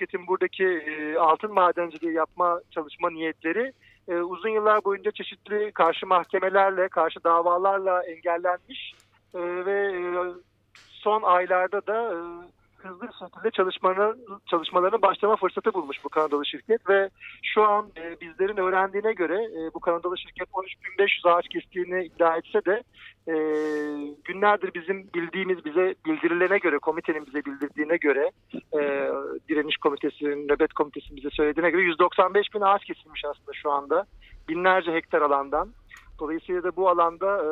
şirketin 0.00 0.26
buradaki 0.26 0.64
e, 0.64 1.16
altın 1.16 1.52
madenciliği 1.52 2.14
yapma 2.14 2.60
çalışma 2.70 3.10
niyetleri 3.10 3.72
e, 4.08 4.14
uzun 4.14 4.48
yıllar 4.48 4.84
boyunca 4.84 5.10
çeşitli 5.10 5.72
karşı 5.72 6.06
mahkemelerle, 6.06 6.88
karşı 6.88 7.24
davalarla 7.24 8.02
engellenmiş 8.02 8.94
e, 9.34 9.40
ve 9.40 9.92
e, 9.92 10.00
son 10.90 11.22
aylarda 11.22 11.86
da 11.86 12.14
e, 12.14 12.18
hızlı 12.84 13.08
bir 13.08 13.12
şekilde 13.12 13.50
çalışmalarına, 14.50 15.02
başlama 15.02 15.36
fırsatı 15.36 15.74
bulmuş 15.74 16.04
bu 16.04 16.08
Kanadalı 16.08 16.46
şirket 16.46 16.88
ve 16.88 17.10
şu 17.42 17.62
an 17.62 17.90
e, 17.96 18.20
bizlerin 18.20 18.56
öğrendiğine 18.56 19.12
göre 19.12 19.44
e, 19.44 19.74
bu 19.74 19.80
Kanadalı 19.80 20.18
şirket 20.18 20.48
13.500 20.48 21.30
ağaç 21.30 21.48
kestiğini 21.48 22.04
iddia 22.04 22.36
etse 22.36 22.64
de 22.64 22.82
e, 23.28 23.34
günlerdir 24.24 24.74
bizim 24.74 25.10
bildiğimiz 25.14 25.64
bize 25.64 25.94
bildirilene 26.06 26.58
göre 26.58 26.78
komitenin 26.78 27.26
bize 27.26 27.44
bildirdiğine 27.44 27.96
göre 27.96 28.30
e, 28.54 29.10
direniş 29.48 29.76
komitesinin 29.76 30.48
nöbet 30.48 30.72
komitesinin 30.72 31.16
bize 31.16 31.30
söylediğine 31.30 31.70
göre 31.70 31.82
195 31.82 32.54
bin 32.54 32.60
ağaç 32.60 32.84
kesilmiş 32.84 33.24
aslında 33.24 33.52
şu 33.52 33.70
anda 33.70 34.06
binlerce 34.48 34.92
hektar 34.92 35.22
alandan. 35.22 35.68
Dolayısıyla 36.20 36.62
da 36.62 36.76
bu 36.76 36.88
alanda 36.88 37.26
e, 37.26 37.48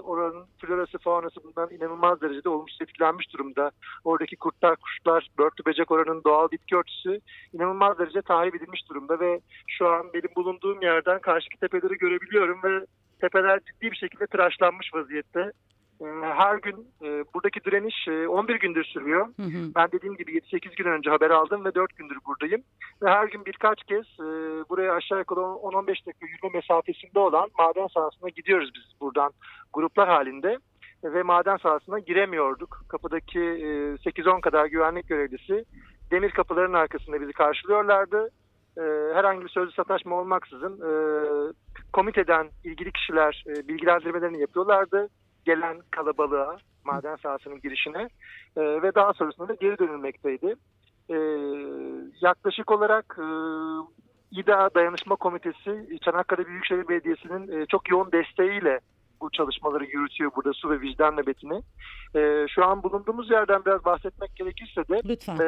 oranın 0.00 0.46
florası 0.58 0.98
faunası 0.98 1.44
bundan 1.44 1.70
inanılmaz 1.70 2.20
derecede 2.20 2.48
olumsuz 2.48 2.82
etkilenmiş 2.82 3.32
durumda. 3.32 3.70
Oradaki 4.04 4.36
kurtlar, 4.36 4.76
kuşlar, 4.76 5.28
börtü 5.38 5.64
böcek 5.66 5.90
oranın 5.90 6.24
doğal 6.24 6.50
bitki 6.50 6.76
örtüsü 6.76 7.20
inanılmaz 7.52 7.98
derece 7.98 8.22
tahrip 8.22 8.54
edilmiş 8.54 8.88
durumda 8.88 9.20
ve 9.20 9.40
şu 9.66 9.88
an 9.88 10.10
benim 10.14 10.28
bulunduğum 10.36 10.82
yerden 10.82 11.18
karşıki 11.18 11.56
tepeleri 11.60 11.98
görebiliyorum 11.98 12.60
ve 12.64 12.86
tepeler 13.20 13.60
ciddi 13.60 13.90
bir 13.90 13.96
şekilde 13.96 14.26
tıraşlanmış 14.26 14.94
vaziyette. 14.94 15.52
E, 16.02 16.06
her 16.22 16.56
gün 16.56 16.86
e, 17.02 17.24
buradaki 17.34 17.64
direniş 17.64 18.08
e, 18.08 18.28
11 18.28 18.54
gündür 18.60 18.84
sürüyor. 18.84 19.26
Hı 19.36 19.42
hı. 19.42 19.72
Ben 19.76 19.88
dediğim 19.92 20.16
gibi 20.16 20.38
7-8 20.38 20.76
gün 20.76 20.84
önce 20.84 21.10
haber 21.10 21.30
aldım 21.30 21.64
ve 21.64 21.74
4 21.74 21.96
gündür 21.96 22.18
buradayım. 22.26 22.62
Ve 23.02 23.10
her 23.10 23.28
gün 23.28 23.44
birkaç 23.44 23.84
kez 23.84 24.06
e, 24.20 24.24
buraya 24.68 24.92
aşağı 24.94 25.18
yukarı 25.18 25.40
10-15 25.40 25.86
dakika 25.88 26.26
yürüme 26.26 26.58
mesafesinde 26.58 27.18
olan 27.18 27.48
maden 27.58 27.86
sahasına 27.86 28.28
gidiyoruz 28.28 28.70
biz 28.74 29.00
buradan 29.00 29.32
gruplar 29.72 30.08
halinde. 30.08 30.58
E, 31.04 31.12
Ve 31.12 31.22
maden 31.22 31.56
sahasına 31.56 31.98
giremiyorduk. 31.98 32.84
Kapıdaki 32.88 33.40
e, 33.40 33.94
8-10 33.94 34.40
kadar 34.40 34.66
güvenlik 34.66 35.08
görevlisi 35.08 35.64
demir 36.10 36.30
kapıların 36.30 36.72
arkasında 36.72 37.20
bizi 37.20 37.32
karşılıyorlardı. 37.32 38.30
E, 38.78 38.82
herhangi 39.14 39.44
bir 39.44 39.48
sözlü 39.48 39.72
sataşma 39.72 40.16
olmaksızın 40.16 40.80
e, 40.80 40.92
komiteden 41.92 42.48
ilgili 42.64 42.92
kişiler 42.92 43.44
e, 43.48 43.68
bilgilendirmelerini 43.68 44.40
yapıyorlardı. 44.40 45.08
Gelen 45.44 45.80
kalabalığa, 45.90 46.56
maden 46.84 47.16
sahasının 47.16 47.60
girişine 47.60 48.08
e, 48.56 48.60
ve 48.82 48.94
daha 48.94 49.12
sonrasında 49.12 49.48
da 49.48 49.54
geri 49.54 49.78
dönülmekteydi. 49.78 50.54
E, 51.10 51.16
yaklaşık 52.20 52.70
olarak 52.70 53.18
e, 53.18 53.26
İDA 54.40 54.70
Dayanışma 54.74 55.16
Komitesi 55.16 55.98
Çanakkale 56.04 56.46
Büyükşehir 56.46 56.88
Belediyesi'nin 56.88 57.60
e, 57.60 57.66
çok 57.66 57.90
yoğun 57.90 58.12
desteğiyle 58.12 58.80
bu 59.20 59.30
çalışmaları 59.30 59.84
yürütüyor 59.84 60.30
burada 60.36 60.52
su 60.52 60.70
ve 60.70 60.80
vicdan 60.80 61.16
nöbetini. 61.16 61.62
E, 62.14 62.46
şu 62.48 62.64
an 62.64 62.82
bulunduğumuz 62.82 63.30
yerden 63.30 63.64
biraz 63.64 63.84
bahsetmek 63.84 64.36
gerekirse 64.36 64.88
de 64.88 65.00
Lütfen. 65.04 65.36
e, 65.36 65.46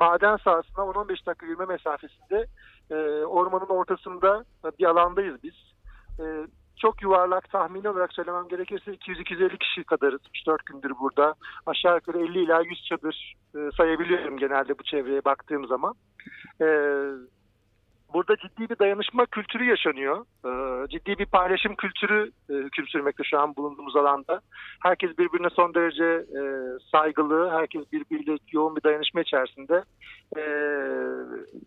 maden 0.00 0.36
sahasına 0.36 0.84
10-15 0.84 1.26
dakika 1.26 1.46
yürüme 1.46 1.64
mesafesinde 1.66 2.46
e, 2.90 2.94
ormanın 3.24 3.68
ortasında 3.68 4.44
bir 4.78 4.84
alandayız 4.84 5.42
biz. 5.42 5.71
Çok 6.82 7.02
yuvarlak 7.02 7.50
tahmini 7.50 7.88
olarak 7.88 8.12
söylemem 8.12 8.48
gerekirse 8.48 8.90
200-250 8.90 9.58
kişi 9.58 9.84
kadarız 9.84 10.20
3-4 10.46 10.56
gündür 10.66 10.92
burada. 11.00 11.34
Aşağı 11.66 11.94
yukarı 11.94 12.18
50 12.18 12.38
ila 12.38 12.60
100 12.60 12.84
çadır 12.84 13.34
e, 13.54 13.58
sayabiliyorum 13.76 14.38
genelde 14.38 14.78
bu 14.78 14.82
çevreye 14.82 15.24
baktığım 15.24 15.66
zaman. 15.66 15.94
E, 16.60 16.66
burada 18.14 18.36
ciddi 18.36 18.68
bir 18.68 18.78
dayanışma 18.78 19.26
kültürü 19.26 19.64
yaşanıyor. 19.64 20.24
E, 20.44 20.88
ciddi 20.88 21.18
bir 21.18 21.26
paylaşım 21.26 21.74
kültürü 21.74 22.30
e, 22.50 22.52
hüküm 22.54 22.86
sürmekte 22.88 23.24
şu 23.24 23.40
an 23.40 23.56
bulunduğumuz 23.56 23.96
alanda. 23.96 24.40
Herkes 24.82 25.18
birbirine 25.18 25.50
son 25.50 25.74
derece 25.74 26.04
e, 26.04 26.42
saygılı, 26.92 27.50
herkes 27.50 27.92
birbiriyle 27.92 28.36
yoğun 28.52 28.76
bir 28.76 28.82
dayanışma 28.82 29.20
içerisinde. 29.20 29.84
E, 30.36 30.42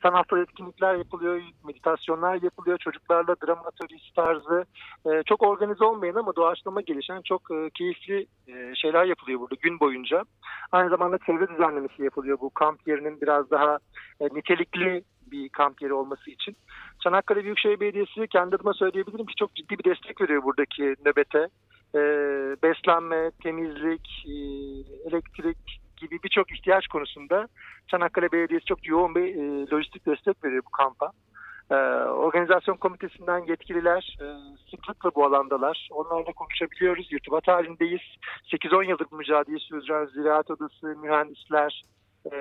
sanatsal 0.03 0.39
etkinlikler 0.39 0.95
yapılıyor, 0.95 1.41
meditasyonlar 1.67 2.41
yapılıyor, 2.41 2.77
çocuklarla 2.77 3.35
drama 3.45 3.71
tarzı 4.15 4.65
e, 5.05 5.23
çok 5.23 5.43
organize 5.43 5.85
olmayan 5.85 6.15
ama 6.15 6.35
doğaçlama 6.35 6.81
gelişen 6.81 7.21
çok 7.21 7.41
e, 7.51 7.69
keyifli 7.69 8.27
şeyler 8.75 9.05
yapılıyor 9.05 9.39
burada 9.39 9.55
gün 9.61 9.79
boyunca. 9.79 10.23
Aynı 10.71 10.89
zamanda 10.89 11.17
çevre 11.25 11.47
düzenlemesi 11.47 12.03
yapılıyor 12.03 12.37
bu 12.41 12.49
kamp 12.49 12.87
yerinin 12.87 13.21
biraz 13.21 13.51
daha 13.51 13.77
nitelikli 14.21 15.03
bir 15.35 15.49
kamp 15.49 15.81
yeri 15.81 15.93
olması 15.93 16.31
için. 16.31 16.55
Çanakkale 17.03 17.43
Büyükşehir 17.43 17.79
Belediyesi 17.79 18.27
kendi 18.27 18.55
adıma 18.55 18.73
söyleyebilirim 18.73 19.25
ki 19.25 19.35
çok 19.35 19.55
ciddi 19.55 19.79
bir 19.79 19.83
destek 19.83 20.21
veriyor 20.21 20.43
buradaki 20.43 20.95
nöbete. 21.05 21.47
E, 21.95 22.01
beslenme, 22.63 23.31
temizlik, 23.43 24.25
e, 24.27 24.35
elektrik 25.09 25.81
gibi 25.97 26.19
birçok 26.23 26.51
ihtiyaç 26.51 26.87
konusunda 26.87 27.47
Çanakkale 27.87 28.31
Belediyesi 28.31 28.65
çok 28.65 28.87
yoğun 28.87 29.15
bir 29.15 29.35
e, 29.35 29.71
lojistik 29.71 30.05
destek 30.05 30.43
veriyor 30.43 30.63
bu 30.65 30.69
kampa. 30.69 31.11
Ee, 31.71 31.75
organizasyon 32.05 32.75
komitesinden 32.75 33.45
yetkililer 33.47 34.17
e, 34.21 34.25
sıklıkla 34.71 35.11
bu 35.15 35.25
alandalar. 35.25 35.87
Onlarla 35.91 36.33
konuşabiliyoruz, 36.33 37.13
irtibat 37.13 37.47
halindeyiz. 37.47 38.01
8-10 38.51 38.89
yıldır 38.89 39.07
bu 39.11 39.15
mücadeleyi 39.15 39.59
sürdüren 39.59 40.05
Ziraat 40.05 40.51
Odası, 40.51 40.87
mühendisler, 40.87 41.83
e, 42.25 42.35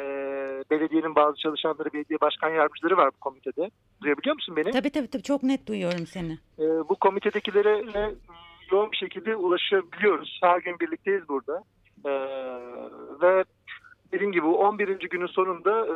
belediyenin 0.70 1.14
bazı 1.14 1.36
çalışanları, 1.36 1.92
belediye 1.92 2.20
başkan 2.20 2.48
yardımcıları 2.48 2.96
var 2.96 3.10
bu 3.16 3.20
komitede. 3.20 3.70
Duyabiliyor 4.02 4.34
musun 4.34 4.56
beni? 4.56 4.70
Tabii 4.70 4.90
tabii 4.90 5.10
tabii 5.10 5.22
çok 5.22 5.42
net 5.42 5.66
duyuyorum 5.66 6.06
seni. 6.06 6.32
E, 6.58 6.64
bu 6.88 6.94
komitedekilere 6.94 7.98
e, 7.98 8.14
yoğun 8.72 8.92
bir 8.92 8.96
şekilde 8.96 9.36
ulaşabiliyoruz. 9.36 10.38
Her 10.42 10.60
gün 10.60 10.80
birlikteyiz 10.80 11.28
burada. 11.28 11.64
E, 12.04 12.10
ve 13.22 13.44
dediğim 14.14 14.32
gibi 14.32 14.42
bu 14.46 14.58
11. 14.58 14.88
günün 15.10 15.26
sonunda 15.26 15.70
e, 15.70 15.94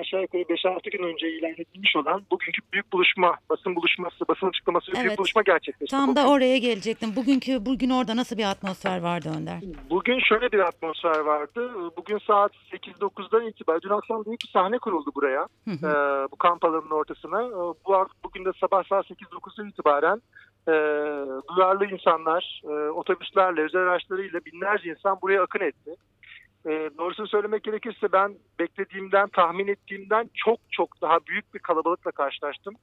aşağı 0.00 0.22
yukarı 0.22 0.42
5-6 0.42 0.90
gün 0.90 1.02
önce 1.02 1.30
ilan 1.30 1.50
edilmiş 1.50 1.96
olan 1.96 2.22
bugünkü 2.30 2.62
büyük 2.72 2.92
buluşma, 2.92 3.36
basın 3.50 3.76
buluşması, 3.76 4.28
basın 4.28 4.48
açıklaması 4.48 4.92
ve 4.92 4.96
Evet. 4.96 5.06
büyük 5.06 5.18
buluşma 5.18 5.42
gerçekleşti. 5.42 5.96
Tam 5.96 6.16
da 6.16 6.20
bugün. 6.20 6.32
oraya 6.32 6.58
gelecektim. 6.58 7.16
Bugünkü 7.16 7.66
bugün 7.66 7.90
orada 7.90 8.16
nasıl 8.16 8.38
bir 8.38 8.50
atmosfer 8.50 9.00
vardı 9.00 9.28
Önder? 9.38 9.60
Bugün 9.90 10.18
şöyle 10.18 10.52
bir 10.52 10.58
atmosfer 10.58 11.18
vardı. 11.18 11.70
Bugün 11.96 12.18
saat 12.18 12.52
8-9'dan 12.72 13.46
itibaren 13.46 13.80
dün 13.80 13.90
akşam 13.90 14.24
büyük 14.24 14.40
bir 14.40 14.50
sahne 14.52 14.78
kuruldu 14.78 15.10
buraya. 15.14 15.46
Hı 15.64 15.70
hı. 15.70 15.86
e, 15.86 15.92
bu 16.32 16.36
kamp 16.36 16.64
alanının 16.64 16.90
ortasına. 16.90 17.50
Bu 17.86 18.06
bugün 18.24 18.44
de 18.44 18.50
sabah 18.60 18.84
saat 18.84 19.06
8-9'dan 19.10 19.68
itibaren 19.68 20.22
e, 20.68 20.74
duyarlı 21.48 21.86
insanlar 21.86 22.62
e, 22.64 22.90
otobüslerle, 22.90 23.60
özel 23.60 23.80
araçlarıyla 23.82 24.40
binlerce 24.44 24.90
insan 24.90 25.18
buraya 25.22 25.42
akın 25.42 25.60
etti. 25.60 25.96
Doğrusunu 27.26 27.40
söylemek 27.40 27.64
gerekirse 27.64 28.12
ben 28.12 28.34
beklediğimden, 28.58 29.28
tahmin 29.28 29.66
ettiğimden 29.66 30.30
çok 30.34 30.58
çok 30.70 31.02
daha 31.02 31.18
büyük 31.26 31.54
bir 31.54 31.58
kalabalıkla 31.58 32.10
karşılaştım. 32.10 32.74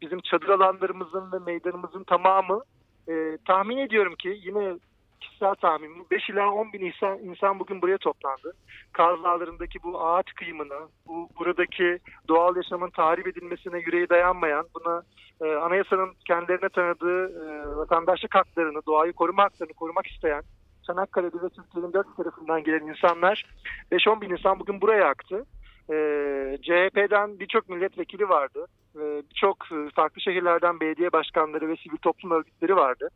Bizim 0.00 0.20
çadır 0.20 0.48
alanlarımızın 0.48 1.32
ve 1.32 1.38
meydanımızın 1.38 2.04
tamamı 2.04 2.62
e, 3.08 3.38
tahmin 3.46 3.76
ediyorum 3.76 4.14
ki 4.14 4.40
yine 4.44 4.78
kişisel 5.20 5.54
tahminim 5.54 6.04
5 6.10 6.30
ila 6.30 6.50
10 6.50 6.72
bin 6.72 6.86
insan, 6.86 7.18
insan 7.18 7.58
bugün 7.58 7.82
buraya 7.82 7.98
toplandı. 7.98 8.52
Kaz 8.92 9.24
Dağları'ndaki 9.24 9.82
bu 9.82 10.06
ağaç 10.06 10.32
kıyımına, 10.34 10.88
bu 11.06 11.28
buradaki 11.38 11.98
doğal 12.28 12.56
yaşamın 12.56 12.90
tahrip 12.90 13.26
edilmesine 13.26 13.78
yüreği 13.78 14.08
dayanmayan, 14.08 14.66
buna 14.74 15.02
e, 15.40 15.54
anayasanın 15.54 16.12
kendilerine 16.26 16.68
tanıdığı 16.68 17.24
e, 17.26 17.76
vatandaşlık 17.76 18.34
haklarını, 18.34 18.80
doğayı 18.86 19.12
koruma 19.12 19.42
haklarını 19.44 19.74
korumak 19.74 20.06
isteyen 20.06 20.42
Çanakkale'de 20.86 21.42
ve 21.42 21.48
Türkiye'nin 21.48 21.92
dört 21.92 22.16
tarafından 22.16 22.64
gelen 22.64 22.86
insanlar 22.86 23.44
5-10 23.92 24.20
bin 24.20 24.30
insan 24.30 24.60
bugün 24.60 24.80
buraya 24.80 25.08
aktı. 25.08 25.44
E, 25.90 25.94
CHP'den 26.62 27.40
birçok 27.40 27.68
milletvekili 27.68 28.28
vardı. 28.28 28.66
E, 28.96 29.22
birçok 29.30 29.56
farklı 29.94 30.20
şehirlerden 30.20 30.80
belediye 30.80 31.12
başkanları 31.12 31.68
ve 31.68 31.76
sivil 31.76 31.96
toplum 31.96 32.30
örgütleri 32.30 32.76
vardı. 32.76 33.08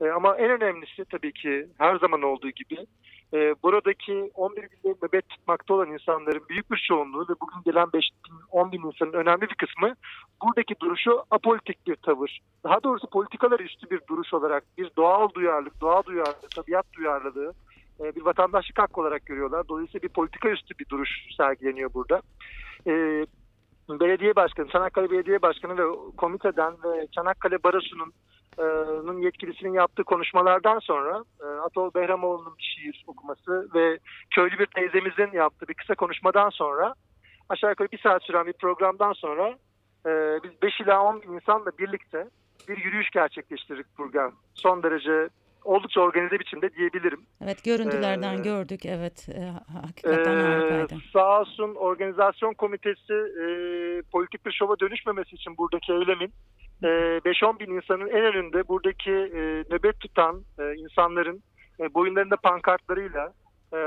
E, 0.00 0.08
ama 0.08 0.36
en 0.36 0.50
önemlisi 0.50 1.04
tabii 1.04 1.32
ki 1.32 1.68
her 1.78 1.96
zaman 1.96 2.22
olduğu 2.22 2.50
gibi 2.50 2.86
e, 3.34 3.54
buradaki 3.62 4.30
11 4.34 4.62
günde 4.62 4.94
nöbet 5.02 5.28
tutmakta 5.28 5.74
olan 5.74 5.92
insanların 5.92 6.42
büyük 6.48 6.70
bir 6.70 6.84
çoğunluğu 6.88 7.22
ve 7.22 7.34
bugün 7.40 7.62
gelen 7.64 7.92
5 7.92 8.04
bin, 8.26 8.34
10 8.50 8.72
bin 8.72 8.82
insanın 8.82 9.12
önemli 9.12 9.40
bir 9.40 9.54
kısmı 9.54 9.94
buradaki 10.42 10.74
duruşu 10.80 11.22
apolitik 11.30 11.86
bir 11.86 11.96
tavır. 11.96 12.40
Daha 12.64 12.82
doğrusu 12.82 13.10
politikalar 13.10 13.60
üstü 13.60 13.90
bir 13.90 14.00
duruş 14.08 14.34
olarak 14.34 14.64
bir 14.78 14.90
doğal 14.96 15.28
duyarlılık, 15.34 15.80
doğa 15.80 16.04
duyarlılığı, 16.04 16.48
tabiat 16.54 16.86
duyarlılığı 16.92 17.52
e, 18.00 18.14
bir 18.16 18.24
vatandaşlık 18.24 18.78
hakkı 18.78 19.00
olarak 19.00 19.26
görüyorlar. 19.26 19.68
Dolayısıyla 19.68 20.08
bir 20.08 20.14
politika 20.14 20.48
üstü 20.48 20.78
bir 20.78 20.88
duruş 20.88 21.10
sergileniyor 21.36 21.94
burada. 21.94 22.20
E, 22.86 23.26
belediye 23.88 24.36
başkanı, 24.36 24.68
Çanakkale 24.68 25.10
Belediye 25.10 25.42
Başkanı 25.42 25.78
ve 25.78 25.82
komiteden 26.16 26.72
ve 26.84 27.06
Çanakkale 27.14 27.62
Barosu'nun 27.64 28.12
e, 28.58 28.64
nun 29.06 29.22
yetkilisinin 29.22 29.72
yaptığı 29.72 30.04
konuşmalardan 30.04 30.78
sonra 30.78 31.24
e, 31.40 31.46
Atol 31.46 31.94
Behramoğlu'nun 31.94 32.56
şiir 32.58 33.04
okuması 33.06 33.68
ve 33.74 33.98
köylü 34.30 34.58
bir 34.58 34.66
teyzemizin 34.66 35.32
yaptığı 35.32 35.68
bir 35.68 35.74
kısa 35.74 35.94
konuşmadan 35.94 36.50
sonra 36.50 36.94
aşağı 37.48 37.70
yukarı 37.70 37.92
bir 37.92 37.98
saat 37.98 38.22
süren 38.22 38.46
bir 38.46 38.52
programdan 38.52 39.12
sonra 39.12 39.58
e, 40.06 40.10
biz 40.44 40.62
5 40.62 40.80
ila 40.80 41.02
10 41.02 41.22
insanla 41.34 41.70
birlikte 41.78 42.28
bir 42.68 42.76
yürüyüş 42.76 43.10
gerçekleştirdik 43.10 43.98
Burgan. 43.98 44.32
Son 44.54 44.82
derece 44.82 45.28
oldukça 45.64 46.00
organize 46.00 46.40
biçimde 46.40 46.74
diyebilirim. 46.74 47.26
Evet 47.44 47.64
görüntülerden 47.64 48.38
Ee, 48.38 48.42
gördük. 48.42 48.86
Evet 48.86 49.28
e, 49.28 49.52
hakikaten 49.82 50.36
harikaydı. 50.36 50.94
sağ 51.12 51.40
olsun 51.40 51.74
organizasyon 51.74 52.54
komitesi 52.54 53.12
e, 53.12 53.46
politik 54.12 54.46
bir 54.46 54.52
şova 54.52 54.78
dönüşmemesi 54.80 55.34
için 55.34 55.56
buradaki 55.58 55.92
eylemin 55.92 56.32
e, 56.82 56.86
5-10 56.86 57.58
bin 57.58 57.74
insanın 57.76 58.08
en 58.08 58.24
önünde 58.24 58.68
buradaki 58.68 59.12
e, 59.12 59.40
nöbet 59.70 60.00
tutan 60.00 60.42
e, 60.58 60.74
insanların 60.74 61.42
e, 61.80 61.94
boyunlarında 61.94 62.36
pankartlarıyla 62.36 63.32
e, 63.72 63.78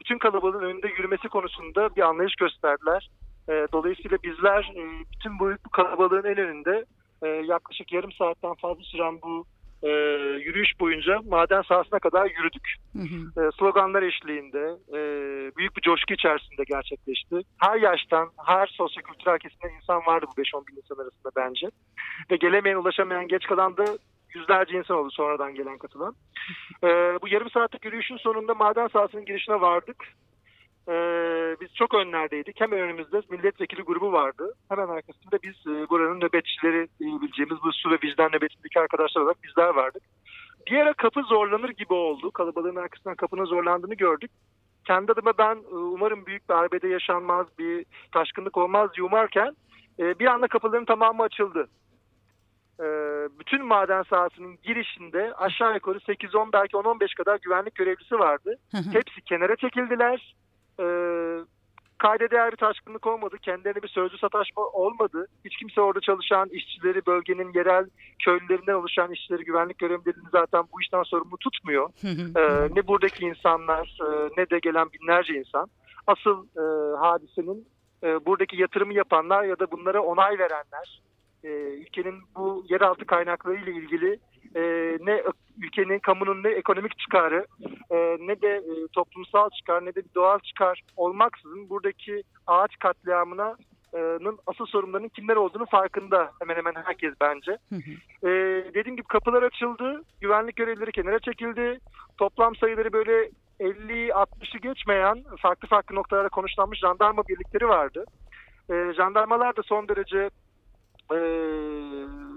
bütün 0.00 0.18
kalabalığın 0.18 0.64
önünde 0.64 0.88
yürümesi 0.88 1.28
konusunda 1.28 1.96
bir 1.96 2.02
anlayış 2.02 2.34
gösterdiler. 2.34 3.08
E, 3.48 3.66
dolayısıyla 3.72 4.18
bizler 4.22 4.72
e, 4.76 4.82
bütün 5.12 5.38
bu 5.38 5.70
kalabalığın 5.72 6.24
en 6.24 6.38
önünde 6.38 6.84
e, 7.22 7.28
yaklaşık 7.28 7.92
yarım 7.92 8.12
saatten 8.12 8.54
fazla 8.54 8.82
süren 8.82 9.18
bu 9.22 9.44
e, 9.82 9.88
yürüyüş 10.46 10.80
boyunca 10.80 11.20
maden 11.24 11.62
sahasına 11.62 11.98
kadar 11.98 12.26
yürüdük 12.26 12.74
Hı 12.92 13.02
hı. 13.02 13.46
e, 13.46 13.50
sloganlar 13.58 14.02
eşliğinde 14.02 14.76
e, 14.88 15.00
büyük 15.56 15.76
bir 15.76 15.82
coşku 15.82 16.14
içerisinde 16.14 16.62
gerçekleşti. 16.68 17.36
Her 17.60 17.76
yaştan, 17.76 18.30
her 18.46 18.66
sosyokültürel 18.66 19.38
kesimden 19.38 19.76
insan 19.76 20.06
vardı 20.06 20.26
bu 20.28 20.40
5-10 20.40 20.66
bin 20.66 20.76
insan 20.76 20.96
arasında 20.96 21.30
bence. 21.36 21.66
Ve 22.30 22.36
gelemeyen, 22.36 22.76
ulaşamayan, 22.76 23.28
geç 23.28 23.46
kalan 23.46 23.76
da 23.76 23.84
yüzlerce 24.34 24.78
insan 24.78 24.96
oldu 24.96 25.10
sonradan 25.10 25.54
gelen 25.54 25.78
katılan. 25.78 26.14
E, 26.84 26.88
bu 27.22 27.28
yarım 27.28 27.50
saatlik 27.50 27.84
yürüyüşün 27.84 28.16
sonunda 28.16 28.54
maden 28.54 28.88
sahasının 28.88 29.24
girişine 29.24 29.60
vardık. 29.60 29.96
E, 30.88 30.92
biz 31.60 31.74
çok 31.74 31.94
önlerdeydik. 31.94 32.60
Hemen 32.60 32.78
önümüzde 32.80 33.22
milletvekili 33.30 33.82
grubu 33.82 34.12
vardı. 34.12 34.54
Hemen 34.68 34.88
arkasında 34.88 35.38
biz 35.42 35.66
e, 35.66 35.88
buranın 35.88 36.20
nöbetçileri 36.20 36.88
diyebileceğimiz 37.00 37.58
bu 37.64 37.72
su 37.72 37.90
ve 37.90 37.98
vicdan 38.04 38.28
nöbetindeki 38.32 38.80
arkadaşlar 38.80 39.22
olarak 39.22 39.42
bizler 39.44 39.68
vardık. 39.68 40.02
Ara 40.72 40.92
kapı 40.92 41.22
zorlanır 41.22 41.68
gibi 41.68 41.94
oldu. 41.94 42.30
Kalabalığın 42.30 42.76
arkasından 42.76 43.14
kapının 43.16 43.44
zorlandığını 43.44 43.94
gördük. 43.94 44.30
Kendi 44.86 45.12
adıma 45.12 45.32
ben 45.38 45.54
e, 45.56 45.74
umarım 45.74 46.26
büyük 46.26 46.48
bir 46.48 46.54
arbede 46.54 46.88
yaşanmaz, 46.88 47.46
bir 47.58 47.84
taşkınlık 48.12 48.56
olmaz 48.56 48.90
diye 48.96 49.06
umarken 49.06 49.56
e, 49.98 50.18
bir 50.18 50.26
anda 50.26 50.46
kapıların 50.48 50.84
tamamı 50.84 51.22
açıldı. 51.22 51.68
E, 52.80 52.84
Bütün 53.40 53.64
maden 53.64 54.02
sahasının 54.02 54.58
girişinde 54.62 55.34
aşağı 55.34 55.74
yukarı 55.74 55.98
8-10 55.98 56.52
belki 56.52 56.76
10-15 56.76 57.14
kadar 57.16 57.38
güvenlik 57.42 57.74
görevlisi 57.74 58.18
vardı. 58.18 58.58
Hepsi 58.92 59.20
kenara 59.20 59.56
çekildiler. 59.56 60.34
E, 60.80 60.86
kayda 61.98 62.30
değer 62.30 62.52
bir 62.52 62.56
taşkınlık 62.56 63.06
olmadı. 63.06 63.36
Kendilerine 63.42 63.82
bir 63.82 63.88
sözlü 63.88 64.18
sataşma 64.18 64.62
olmadı. 64.62 65.26
Hiç 65.44 65.56
kimse 65.56 65.80
orada 65.80 66.00
çalışan 66.00 66.48
işçileri, 66.48 67.06
bölgenin 67.06 67.52
yerel 67.52 67.86
köylülerinden 68.24 68.74
oluşan 68.74 69.12
işçileri, 69.12 69.44
güvenlik 69.44 69.78
görevlilerini 69.78 70.28
zaten 70.32 70.64
bu 70.72 70.80
işten 70.80 71.02
sorumlu 71.02 71.36
tutmuyor. 71.36 71.90
Ee, 72.36 72.68
ne 72.76 72.86
buradaki 72.86 73.24
insanlar 73.24 73.98
e, 74.00 74.28
ne 74.36 74.50
de 74.50 74.58
gelen 74.58 74.88
binlerce 74.92 75.34
insan. 75.34 75.68
Asıl 76.06 76.46
e, 76.56 76.96
hadisenin 76.96 77.68
e, 78.02 78.26
buradaki 78.26 78.60
yatırımı 78.60 78.94
yapanlar 78.94 79.44
ya 79.44 79.58
da 79.58 79.70
bunlara 79.70 80.00
onay 80.00 80.38
verenler, 80.38 81.02
e, 81.44 81.48
ülkenin 81.80 82.14
bu 82.36 82.64
yeraltı 82.68 83.04
kaynakları 83.04 83.56
ile 83.56 83.72
ilgili 83.72 84.18
e, 84.54 84.62
ne 85.00 85.22
ülkenin 85.62 85.98
kamunun 85.98 86.42
ne 86.42 86.48
ekonomik 86.48 86.98
çıkarı 86.98 87.46
e, 87.90 87.96
ne 88.20 88.42
de 88.42 88.56
e, 88.56 88.88
toplumsal 88.92 89.50
çıkar 89.50 89.84
ne 89.84 89.94
de 89.94 90.04
bir 90.04 90.14
doğal 90.14 90.38
çıkar 90.38 90.82
olmaksızın 90.96 91.70
buradaki 91.70 92.22
ağaç 92.46 92.78
katliamına 92.78 93.56
e, 93.94 94.18
asıl 94.46 94.66
sorumlularının 94.66 95.08
kimler 95.08 95.36
olduğunu 95.36 95.66
farkında 95.66 96.30
hemen 96.40 96.56
hemen 96.56 96.74
herkes 96.84 97.14
bence. 97.20 97.58
Hı 97.68 97.76
hı. 97.76 98.28
Ee, 98.28 98.64
dediğim 98.74 98.96
gibi 98.96 99.06
kapılar 99.08 99.42
açıldı. 99.42 100.02
Güvenlik 100.20 100.56
görevlileri 100.56 100.92
kenara 100.92 101.18
çekildi. 101.18 101.78
Toplam 102.18 102.56
sayıları 102.56 102.92
böyle 102.92 103.30
50-60'ı 103.60 104.60
geçmeyen 104.62 105.24
farklı 105.38 105.68
farklı 105.68 105.94
noktalarda 105.94 106.28
konuşlanmış 106.28 106.78
jandarma 106.78 107.22
birlikleri 107.28 107.68
vardı. 107.68 108.04
Ee, 108.70 108.92
jandarmalar 108.96 109.56
da 109.56 109.62
son 109.62 109.88
derece 109.88 110.30
e, 111.12 111.18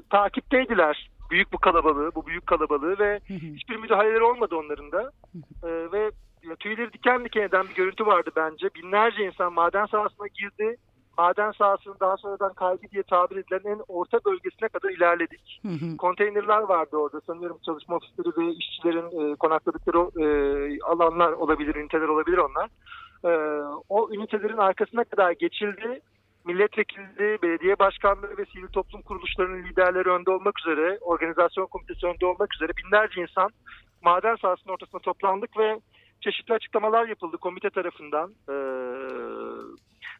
takipteydiler 0.10 1.10
büyük 1.30 1.54
bu 1.54 1.58
kalabalığı, 1.58 2.12
bu 2.16 2.26
büyük 2.26 2.48
kalabalığı 2.48 3.00
ve 3.00 3.20
hiçbir 3.30 3.76
müdahaleleri 3.76 4.24
olmadı 4.24 4.56
onların 4.56 4.92
da. 4.92 5.12
Ee, 5.64 5.92
ve 5.92 6.12
ya, 6.44 6.56
tüyleri 6.56 6.94
diken 6.94 7.26
diken 7.26 7.42
eden 7.42 7.66
bir 7.70 7.76
görüntü 7.76 8.06
vardı 8.06 8.30
bence. 8.36 8.70
Binlerce 8.76 9.26
insan 9.26 9.54
maden 9.54 9.86
sahasına 9.86 10.28
girdi. 10.28 10.78
Maden 11.18 11.52
sahasının 11.52 11.96
daha 12.00 12.18
sonradan 12.18 12.54
kalbi 12.54 12.92
diye 12.92 13.04
tabir 13.04 13.36
edilen 13.36 13.72
en 13.72 13.82
orta 13.88 14.20
bölgesine 14.26 14.70
kadar 14.70 14.90
ilerledik. 14.90 15.62
Konteynerler 15.98 16.62
vardı 16.62 16.98
orada. 16.98 17.22
Sanıyorum 17.22 17.58
çalışma 17.66 17.96
ofisleri 17.96 18.30
ve 18.38 18.54
işçilerin 18.54 19.32
e, 19.32 19.36
konakladıkları 19.36 19.98
e, 19.98 20.26
alanlar 20.82 21.32
olabilir, 21.32 21.76
üniteler 21.76 22.08
olabilir 22.08 22.38
onlar. 22.38 22.70
E, 23.26 23.32
o 23.90 24.14
ünitelerin 24.14 24.58
arkasına 24.58 25.04
kadar 25.04 25.32
geçildi. 25.32 26.02
Milletvekilleri, 26.46 27.42
belediye 27.42 27.80
başkanları 27.80 28.38
ve 28.38 28.46
sivil 28.46 28.68
toplum 28.68 29.02
kuruluşlarının 29.02 29.64
liderleri 29.64 30.10
önde 30.10 30.32
olmak 30.32 30.60
üzere, 30.60 30.98
organizasyon 31.02 31.66
komitesi 31.66 32.08
önde 32.08 32.26
olmak 32.26 32.56
üzere 32.56 32.72
binlerce 32.78 33.22
insan 33.22 33.50
maden 34.02 34.36
sahasının 34.36 34.74
ortasına 34.74 35.00
toplandık 35.00 35.58
ve 35.58 35.80
çeşitli 36.22 36.54
açıklamalar 36.54 37.08
yapıldı 37.08 37.38
komite 37.38 37.70
tarafından. 37.70 38.30
E, 38.50 38.56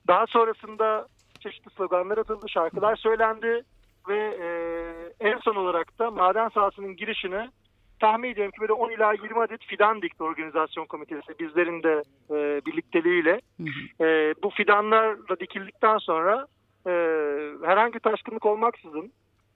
daha 0.08 0.28
sonrasında 0.28 1.08
çeşitli 1.40 1.72
sloganlar 1.72 2.18
atıldı, 2.18 2.50
şarkılar 2.50 2.96
söylendi 2.96 3.64
ve 4.08 4.18
e, 4.42 4.50
en 5.30 5.38
son 5.38 5.56
olarak 5.56 6.00
da 6.00 6.12
maden 6.12 6.50
sahasının 6.50 6.96
girişine 6.96 7.50
tahmin 8.00 8.30
ediyorum 8.30 8.52
ki 8.52 8.62
böyle 8.62 8.74
10 8.74 8.90
ila 8.92 9.14
20 9.14 9.40
adet 9.40 9.64
fidan 9.64 10.02
dikti 10.02 10.24
organizasyon 10.24 10.86
komitesi 10.86 11.40
bizlerin 11.40 11.84
de 11.84 12.04
e, 12.32 12.62
birlikteliğiyle. 12.66 13.42
E, 14.02 14.34
bu 14.44 14.50
fidanlar 14.50 15.28
da 15.30 15.40
dikildikten 15.40 15.98
sonra 15.98 16.48
e, 16.88 16.92
herhangi 17.66 18.00
taşkınlık 18.00 18.46
olmaksızın 18.46 19.12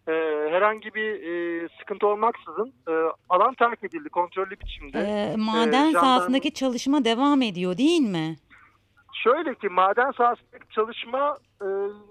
e, 0.07 0.11
herhangi 0.51 0.93
bir 0.93 1.23
e, 1.23 1.67
sıkıntı 1.79 2.07
olmaksızın 2.07 2.73
e, 2.89 2.93
alan 3.29 3.53
terk 3.53 3.83
edildi 3.83 4.09
kontrollü 4.09 4.59
biçimde. 4.59 4.99
Ee, 4.99 5.35
maden 5.37 5.91
jandarma- 5.91 5.99
sahasındaki 5.99 6.53
çalışma 6.53 7.05
devam 7.05 7.41
ediyor 7.41 7.77
değil 7.77 8.01
mi? 8.01 8.35
Şöyle 9.23 9.55
ki 9.55 9.69
maden 9.69 10.11
sahasındaki 10.11 10.69
çalışma 10.69 11.37
e, 11.61 11.65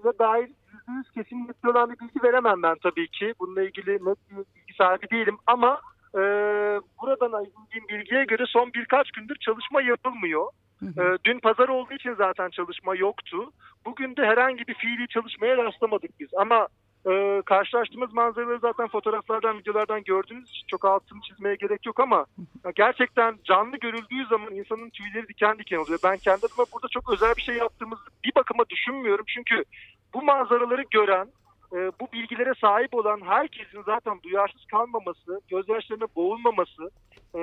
ve 0.05 0.19
dair 0.19 0.49
%100 0.87 1.13
kesinlikle 1.13 1.69
olan 1.69 1.89
bir 1.91 1.99
bilgi 1.99 2.23
veremem 2.23 2.63
ben 2.63 2.75
tabii 2.83 3.07
ki. 3.07 3.33
Bununla 3.39 3.63
ilgili 3.63 3.91
net 3.93 4.17
bir 4.31 4.35
bilgi 4.35 4.73
sahibi 4.77 5.09
değilim 5.09 5.37
ama 5.47 5.81
e, 6.15 6.21
buradan 7.01 7.43
edindiğim 7.43 7.87
bilgiye 7.89 8.23
göre 8.23 8.43
son 8.47 8.73
birkaç 8.73 9.11
gündür 9.11 9.35
çalışma 9.35 9.81
yapılmıyor. 9.81 10.47
E, 10.83 11.03
dün 11.25 11.39
pazar 11.39 11.67
olduğu 11.67 11.93
için 11.93 12.13
zaten 12.13 12.49
çalışma 12.49 12.95
yoktu. 12.95 13.51
Bugün 13.85 14.15
de 14.15 14.25
herhangi 14.25 14.67
bir 14.67 14.73
fiili 14.73 15.07
çalışmaya 15.07 15.57
rastlamadık 15.57 16.19
biz 16.19 16.29
ama 16.37 16.67
e, 17.09 17.41
karşılaştığımız 17.45 18.13
manzaraları 18.13 18.59
zaten 18.59 18.87
fotoğraflardan, 18.87 19.57
videolardan 19.57 20.03
gördüğünüz 20.03 20.49
için 20.49 20.67
çok 20.67 20.85
altını 20.85 21.21
çizmeye 21.21 21.55
gerek 21.55 21.85
yok 21.85 21.99
ama 21.99 22.25
gerçekten 22.75 23.39
canlı 23.43 23.77
görüldüğü 23.77 24.25
zaman 24.29 24.55
insanın 24.55 24.89
tüyleri 24.89 25.27
diken 25.27 25.57
diken 25.59 25.77
oluyor. 25.77 25.99
Ben 26.03 26.17
kendi 26.17 26.45
adıma 26.45 26.65
burada 26.73 26.87
çok 26.91 27.13
özel 27.13 27.35
bir 27.37 27.41
şey 27.41 27.55
yaptığımızı 27.55 28.01
bir 28.23 28.31
bakıma 28.35 28.69
düşünmüyorum. 28.69 29.25
Çünkü 29.27 29.63
bu 30.13 30.21
manzaraları 30.21 30.83
gören, 30.91 31.27
e, 31.73 31.91
bu 32.01 32.07
bilgilere 32.13 32.53
sahip 32.61 32.93
olan 32.93 33.21
herkesin 33.21 33.81
zaten 33.85 34.19
duyarsız 34.23 34.65
kalmaması, 34.65 35.41
gözyaşlarına 35.47 36.05
boğulmaması, 36.15 36.91
e, 37.35 37.39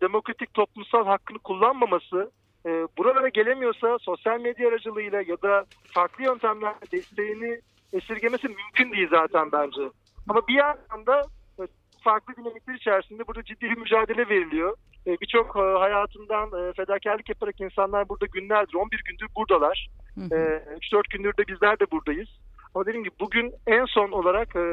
demokratik 0.00 0.54
toplumsal 0.54 1.06
hakkını 1.06 1.38
kullanmaması, 1.38 2.30
e, 2.66 2.70
buralara 2.98 3.28
gelemiyorsa 3.28 3.98
sosyal 4.00 4.40
medya 4.40 4.68
aracılığıyla 4.68 5.22
ya 5.22 5.42
da 5.42 5.64
farklı 5.94 6.24
yöntemlerle 6.24 6.76
desteğini 6.92 7.60
esirgemesi 7.92 8.48
mümkün 8.48 8.92
değil 8.92 9.08
zaten 9.10 9.52
bence. 9.52 9.82
Ama 10.28 10.48
bir 10.48 10.54
yandan 10.54 11.06
da 11.06 11.22
e, 11.60 11.62
farklı 12.04 12.36
dinamikler 12.36 12.74
içerisinde 12.74 13.26
burada 13.26 13.42
ciddi 13.44 13.70
bir 13.70 13.76
mücadele 13.76 14.28
veriliyor. 14.28 14.76
E, 15.06 15.20
Birçok 15.20 15.56
hayatından 15.56 16.72
fedakarlık 16.72 17.28
yaparak 17.28 17.60
insanlar 17.60 18.08
burada 18.08 18.26
günlerdir, 18.26 18.74
11 18.74 19.02
gündür 19.04 19.26
buradalar. 19.36 19.88
Hı 20.14 20.20
hı. 20.20 20.28
3-4 20.28 21.02
gündür 21.10 21.36
de 21.36 21.46
bizler 21.48 21.80
de 21.80 21.90
buradayız. 21.90 22.28
Ama 22.74 22.86
dediğim 22.86 23.04
gibi 23.04 23.14
bugün 23.20 23.52
en 23.66 23.84
son 23.84 24.10
olarak 24.10 24.56
e, 24.56 24.64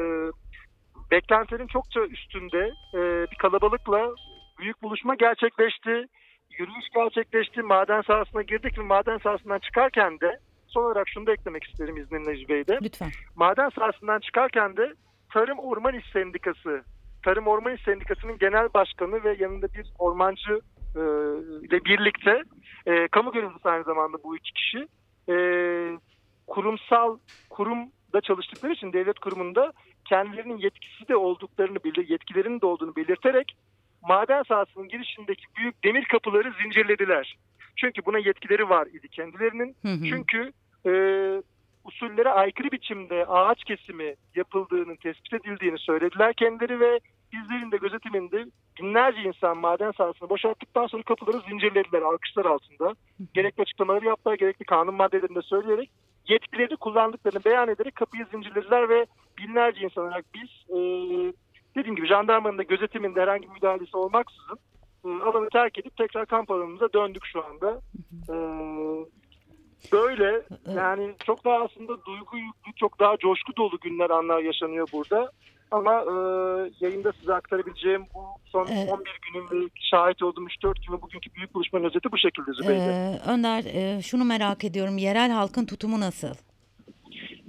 beklentilerin 1.10 1.66
çokça 1.66 2.00
üstünde 2.00 2.72
e, 2.94 3.30
bir 3.30 3.36
kalabalıkla 3.36 4.14
büyük 4.58 4.82
buluşma 4.82 5.14
gerçekleşti. 5.14 6.06
Yürüyüş 6.58 6.88
gerçekleşti. 6.94 7.62
Maden 7.62 8.02
sahasına 8.02 8.42
girdik 8.42 8.78
ve 8.78 8.82
maden 8.82 9.18
sahasından 9.18 9.58
çıkarken 9.58 10.20
de 10.20 10.38
son 10.66 10.84
olarak 10.84 11.08
şunu 11.08 11.26
da 11.26 11.32
eklemek 11.32 11.64
isterim 11.64 11.96
izninle 11.96 12.32
Necip 12.32 12.48
Bey'de 12.48 12.78
Lütfen. 12.82 13.10
maden 13.36 13.68
sahasından 13.68 14.20
çıkarken 14.20 14.76
de 14.76 14.92
Tarım 15.32 15.58
Orman 15.58 15.94
İş 15.94 16.04
Sendikası, 16.12 16.82
Tarım 17.24 17.46
Orman 17.46 17.74
İş 17.74 17.82
Sendikası'nın 17.82 18.38
genel 18.38 18.68
başkanı 18.74 19.24
ve 19.24 19.36
yanında 19.40 19.66
bir 19.74 19.92
ormancı 19.98 20.60
e, 20.96 21.02
ile 21.66 21.84
birlikte 21.84 22.42
e, 22.86 23.08
kamu 23.08 23.32
görevlisi 23.32 23.68
aynı 23.68 23.84
zamanda 23.84 24.16
bu 24.24 24.36
iki 24.36 24.52
kişi 24.52 24.86
e, 25.28 25.34
kurumsal 26.52 27.18
kurumda 27.50 28.20
çalıştıkları 28.22 28.72
için 28.72 28.92
devlet 28.92 29.18
kurumunda 29.18 29.72
kendilerinin 30.04 30.58
yetkisi 30.58 31.08
de 31.08 31.16
olduklarını 31.16 31.84
bilir, 31.84 32.08
yetkilerinin 32.08 32.60
de 32.60 32.66
olduğunu 32.66 32.96
belirterek 32.96 33.56
maden 34.08 34.42
sahasının 34.42 34.88
girişindeki 34.88 35.44
büyük 35.56 35.84
demir 35.84 36.04
kapıları 36.04 36.52
zincirlediler. 36.62 37.36
Çünkü 37.76 38.06
buna 38.06 38.18
yetkileri 38.18 38.68
var 38.68 38.86
idi 38.86 39.08
kendilerinin. 39.08 39.76
Hı 39.82 39.88
hı. 39.88 40.04
Çünkü 40.04 40.52
e, 40.86 40.92
usullere 41.84 42.28
aykırı 42.28 42.72
biçimde 42.72 43.26
ağaç 43.26 43.64
kesimi 43.64 44.14
yapıldığının 44.34 44.96
tespit 44.96 45.32
edildiğini 45.34 45.78
söylediler 45.78 46.34
kendileri 46.34 46.80
ve 46.80 47.00
bizlerin 47.32 47.70
de 47.72 47.76
gözetiminde 47.76 48.44
binlerce 48.80 49.22
insan 49.22 49.58
maden 49.58 49.90
sahasını 49.90 50.28
boşalttıktan 50.28 50.86
sonra 50.86 51.02
kapıları 51.02 51.42
zincirlediler 51.48 52.02
alkışlar 52.02 52.44
altında. 52.44 52.94
Gerekli 53.34 53.62
açıklamaları 53.62 54.06
yaptılar, 54.06 54.34
gerekli 54.34 54.64
kanun 54.64 54.94
maddelerini 54.94 55.34
de 55.34 55.42
söyleyerek 55.42 55.90
yetkileri 56.28 56.76
kullandıklarını 56.76 57.44
beyan 57.44 57.68
ederek 57.68 57.94
kapıyı 57.94 58.26
zincirlediler 58.30 58.88
ve 58.88 59.06
binlerce 59.38 59.80
insan 59.80 60.04
olarak 60.04 60.24
biz 60.34 60.50
e, 60.68 60.78
dediğim 61.76 61.96
gibi 61.96 62.06
jandarmanın 62.06 62.58
da 62.58 62.62
gözetiminde 62.62 63.20
herhangi 63.20 63.48
bir 63.48 63.54
müdahalesi 63.54 63.96
olmaksızın 63.96 64.58
e, 65.04 65.08
alanı 65.08 65.48
terk 65.48 65.78
edip 65.78 65.96
tekrar 65.96 66.26
kamp 66.26 66.50
alanımıza 66.50 66.92
döndük 66.92 67.24
şu 67.26 67.44
anda. 67.44 67.80
E, 68.28 68.34
böyle 69.92 70.42
yani 70.74 71.14
çok 71.26 71.44
daha 71.44 71.64
aslında 71.64 72.04
duygu 72.04 72.36
yüklü, 72.36 72.72
çok 72.76 73.00
daha 73.00 73.16
coşku 73.16 73.56
dolu 73.56 73.78
günler, 73.80 74.10
anlar 74.10 74.38
yaşanıyor 74.38 74.88
burada. 74.92 75.32
Ama 75.72 75.92
e, 75.92 76.14
yayında 76.80 77.12
size 77.12 77.34
aktarabileceğim 77.34 78.04
bu 78.14 78.20
son 78.44 78.66
Evet. 78.66 78.92
11 78.92 79.20
günün 79.32 79.70
şahit 79.90 80.22
olduğum 80.22 80.46
3-4 80.46 80.86
gün 80.86 80.96
ve 80.96 81.02
bugünkü 81.02 81.34
büyük 81.34 81.54
buluşmanın 81.54 81.84
özeti 81.84 82.12
bu 82.12 82.18
şekilde 82.18 82.52
Zübeyde. 82.52 82.82
Ee, 82.84 83.30
Önder 83.30 83.64
e, 83.64 84.02
şunu 84.02 84.24
merak 84.24 84.64
ediyorum. 84.64 84.98
Yerel 84.98 85.30
halkın 85.30 85.66
tutumu 85.66 86.00
nasıl? 86.00 86.34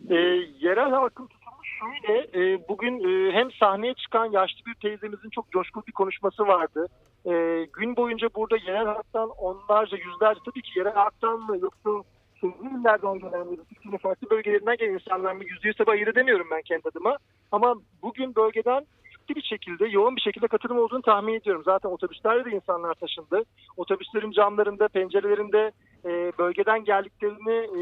E, 0.10 0.16
yerel 0.60 0.90
halkın 0.90 1.28
tutumu 1.28 1.58
şöyle, 1.80 2.20
e, 2.20 2.68
bugün 2.70 2.94
e, 3.00 3.32
hem 3.32 3.52
sahneye 3.52 3.94
çıkan 3.94 4.26
yaşlı 4.26 4.66
bir 4.66 4.74
teyzemizin 4.74 5.30
çok 5.30 5.52
coşkulu 5.52 5.84
bir 5.88 5.92
konuşması 5.92 6.48
vardı. 6.48 6.88
E, 7.26 7.32
gün 7.74 7.96
boyunca 7.96 8.28
burada 8.36 8.58
yerel 8.58 8.86
halktan 8.86 9.30
onlarca, 9.30 9.98
yüzlerce, 9.98 10.40
tabii 10.46 10.62
ki 10.62 10.80
yerel 10.80 10.94
halktan 10.94 11.40
mı 11.40 11.58
yoksa 11.62 12.10
şehirli 12.44 12.80
illerden 12.80 13.20
gelen 13.20 13.56
Türkiye'nin 13.70 13.98
farklı 13.98 14.30
bölgelerinden 14.30 14.78
gelen 14.78 14.94
insanlar 14.94 15.34
mı 15.34 15.44
yüzde 15.44 15.68
yüz 15.68 15.78
tabii 15.78 15.92
ayırt 15.92 16.10
edemiyorum 16.10 16.48
ben 16.52 16.62
kendi 16.62 16.88
adıma. 16.88 17.18
Ama 17.52 17.76
bugün 18.02 18.36
bölgeden 18.36 18.86
ciddi 19.12 19.36
bir 19.36 19.42
şekilde, 19.42 19.88
yoğun 19.88 20.16
bir 20.16 20.22
şekilde 20.22 20.48
katılım 20.48 20.78
olduğunu 20.78 21.02
tahmin 21.02 21.34
ediyorum. 21.34 21.62
Zaten 21.66 21.90
otobüslerde 21.90 22.52
de 22.52 22.56
insanlar 22.56 22.94
taşındı. 22.94 23.44
Otobüslerin 23.78 24.32
camlarında, 24.32 24.88
pencerelerinde 24.88 25.72
e, 26.06 26.32
bölgeden 26.40 26.84
geldiklerini 26.84 27.58
e, 27.80 27.82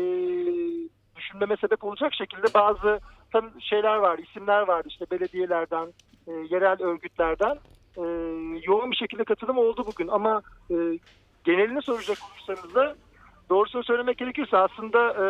düşünmeme 1.16 1.58
sebep 1.58 1.84
olacak 1.84 2.14
şekilde 2.14 2.54
bazı 2.54 3.00
şeyler 3.60 3.96
var, 3.96 4.18
isimler 4.18 4.62
var 4.62 4.84
işte 4.88 5.06
belediyelerden, 5.12 5.88
e, 6.28 6.32
yerel 6.32 6.82
örgütlerden 6.82 7.58
e, 7.98 8.04
yoğun 8.64 8.92
bir 8.92 8.96
şekilde 8.96 9.24
katılım 9.24 9.58
oldu 9.58 9.86
bugün 9.88 10.08
ama 10.08 10.42
e, 10.72 10.76
genelini 11.44 11.82
soracak 11.82 12.18
olursanız 12.32 12.76
da 12.76 12.96
doğrusunu 13.52 13.84
söylemek 13.84 14.18
gerekirse 14.18 14.58
aslında 14.58 15.00
e, 15.24 15.26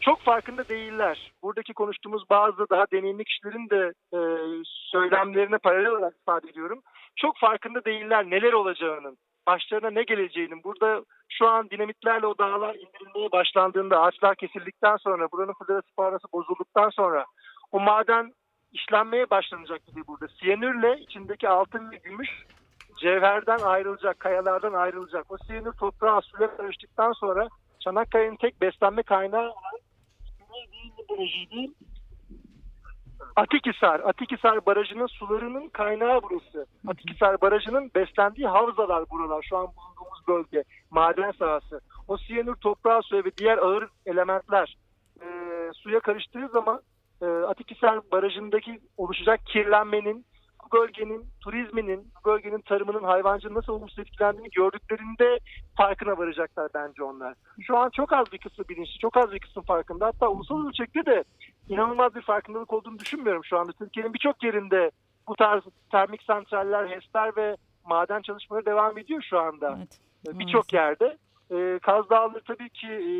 çok 0.00 0.20
farkında 0.20 0.68
değiller. 0.68 1.32
Buradaki 1.42 1.72
konuştuğumuz 1.72 2.30
bazı 2.30 2.70
daha 2.70 2.84
deneyimli 2.92 3.24
kişilerin 3.24 3.70
de 3.70 3.92
e, 4.14 4.20
söylemlerine 4.64 5.58
paralel 5.58 5.90
olarak 5.90 6.14
ifade 6.16 6.48
ediyorum. 6.50 6.82
Çok 7.16 7.38
farkında 7.38 7.84
değiller 7.84 8.30
neler 8.30 8.52
olacağının, 8.52 9.18
başlarına 9.46 9.90
ne 9.90 10.02
geleceğinin. 10.02 10.64
Burada 10.64 11.04
şu 11.28 11.48
an 11.48 11.70
dinamitlerle 11.70 12.26
o 12.26 12.38
dağlar 12.38 12.74
indirilmeye 12.74 13.32
başlandığında, 13.32 14.00
ağaçlar 14.00 14.34
kesildikten 14.36 14.96
sonra, 14.96 15.28
buranın 15.32 15.54
florası 15.64 15.94
parası 15.96 16.26
bozulduktan 16.32 16.90
sonra 16.90 17.24
o 17.72 17.80
maden 17.80 18.32
işlenmeye 18.72 19.30
başlanacak 19.30 19.86
gibi 19.86 20.06
burada. 20.06 20.28
Siyanürle 20.28 21.00
içindeki 21.00 21.48
altın 21.48 21.90
ve 21.90 21.96
gümüş 21.96 22.30
cevherden 23.00 23.58
ayrılacak, 23.58 24.20
kayalardan 24.20 24.72
ayrılacak. 24.72 25.32
O 25.32 25.36
siyanür 25.46 25.72
toprağa, 25.72 26.20
suya 26.20 26.56
karıştıktan 26.56 27.12
sonra 27.12 27.48
Çanakkale'nin 27.80 28.36
tek 28.36 28.60
beslenme 28.60 29.02
kaynağı 29.02 29.42
olan. 29.42 29.80
Atikhisar. 33.36 34.00
Atikhisar 34.00 34.66
Barajı'nın 34.66 35.06
sularının 35.06 35.68
kaynağı 35.68 36.20
burası. 36.22 36.66
Atikhisar 36.88 37.40
Barajı'nın 37.40 37.90
beslendiği 37.94 38.46
havzalar 38.46 39.10
buralar. 39.10 39.46
Şu 39.48 39.56
an 39.56 39.66
bulunduğumuz 39.66 40.28
bölge. 40.28 40.64
Maden 40.90 41.30
sahası. 41.30 41.80
O 42.08 42.16
siyanür 42.16 42.54
toprağa, 42.54 43.02
suya 43.02 43.24
ve 43.24 43.30
diğer 43.36 43.58
ağır 43.58 43.88
elementler 44.06 44.76
e, 45.20 45.26
suya 45.74 46.00
karıştığı 46.00 46.48
zaman 46.48 46.80
e, 47.22 47.26
Atikhisar 47.26 48.00
Barajı'ndaki 48.12 48.80
oluşacak 48.96 49.46
kirlenmenin 49.46 50.24
bu 50.72 50.76
bölgenin 50.76 51.26
turizminin, 51.40 52.00
bu 52.00 52.28
bölgenin 52.30 52.60
tarımının, 52.60 53.02
hayvancılığın 53.02 53.54
nasıl 53.54 53.72
olumsuz 53.72 53.98
etkilendiğini 53.98 54.50
gördüklerinde 54.50 55.38
farkına 55.76 56.18
varacaklar 56.18 56.68
bence 56.74 57.02
onlar. 57.02 57.34
Şu 57.60 57.76
an 57.76 57.90
çok 57.90 58.12
az 58.12 58.32
bir 58.32 58.38
kısmı 58.38 58.64
bilinçli, 58.68 58.98
çok 58.98 59.16
az 59.16 59.32
bir 59.32 59.38
kısmı 59.38 59.62
farkında. 59.62 60.06
Hatta 60.06 60.28
ulusal 60.28 60.66
ölçekte 60.66 61.06
de 61.06 61.24
inanılmaz 61.68 62.14
bir 62.14 62.22
farkındalık 62.22 62.72
olduğunu 62.72 62.98
düşünmüyorum 62.98 63.44
şu 63.44 63.58
anda. 63.58 63.72
Türkiye'nin 63.72 64.14
birçok 64.14 64.42
yerinde 64.42 64.90
bu 65.28 65.36
tarz 65.36 65.62
termik 65.92 66.22
santraller, 66.22 66.88
HES'ler 66.88 67.36
ve 67.36 67.56
maden 67.86 68.22
çalışmaları 68.22 68.66
devam 68.66 68.98
ediyor 68.98 69.22
şu 69.22 69.38
anda. 69.38 69.76
Evet. 69.78 69.98
Ee, 70.28 70.38
Birçok 70.38 70.72
yerde. 70.72 71.16
Ee, 71.50 71.78
Kaz 71.82 72.10
Dağları 72.10 72.42
tabii 72.44 72.70
ki 72.70 72.86
e, 72.86 73.12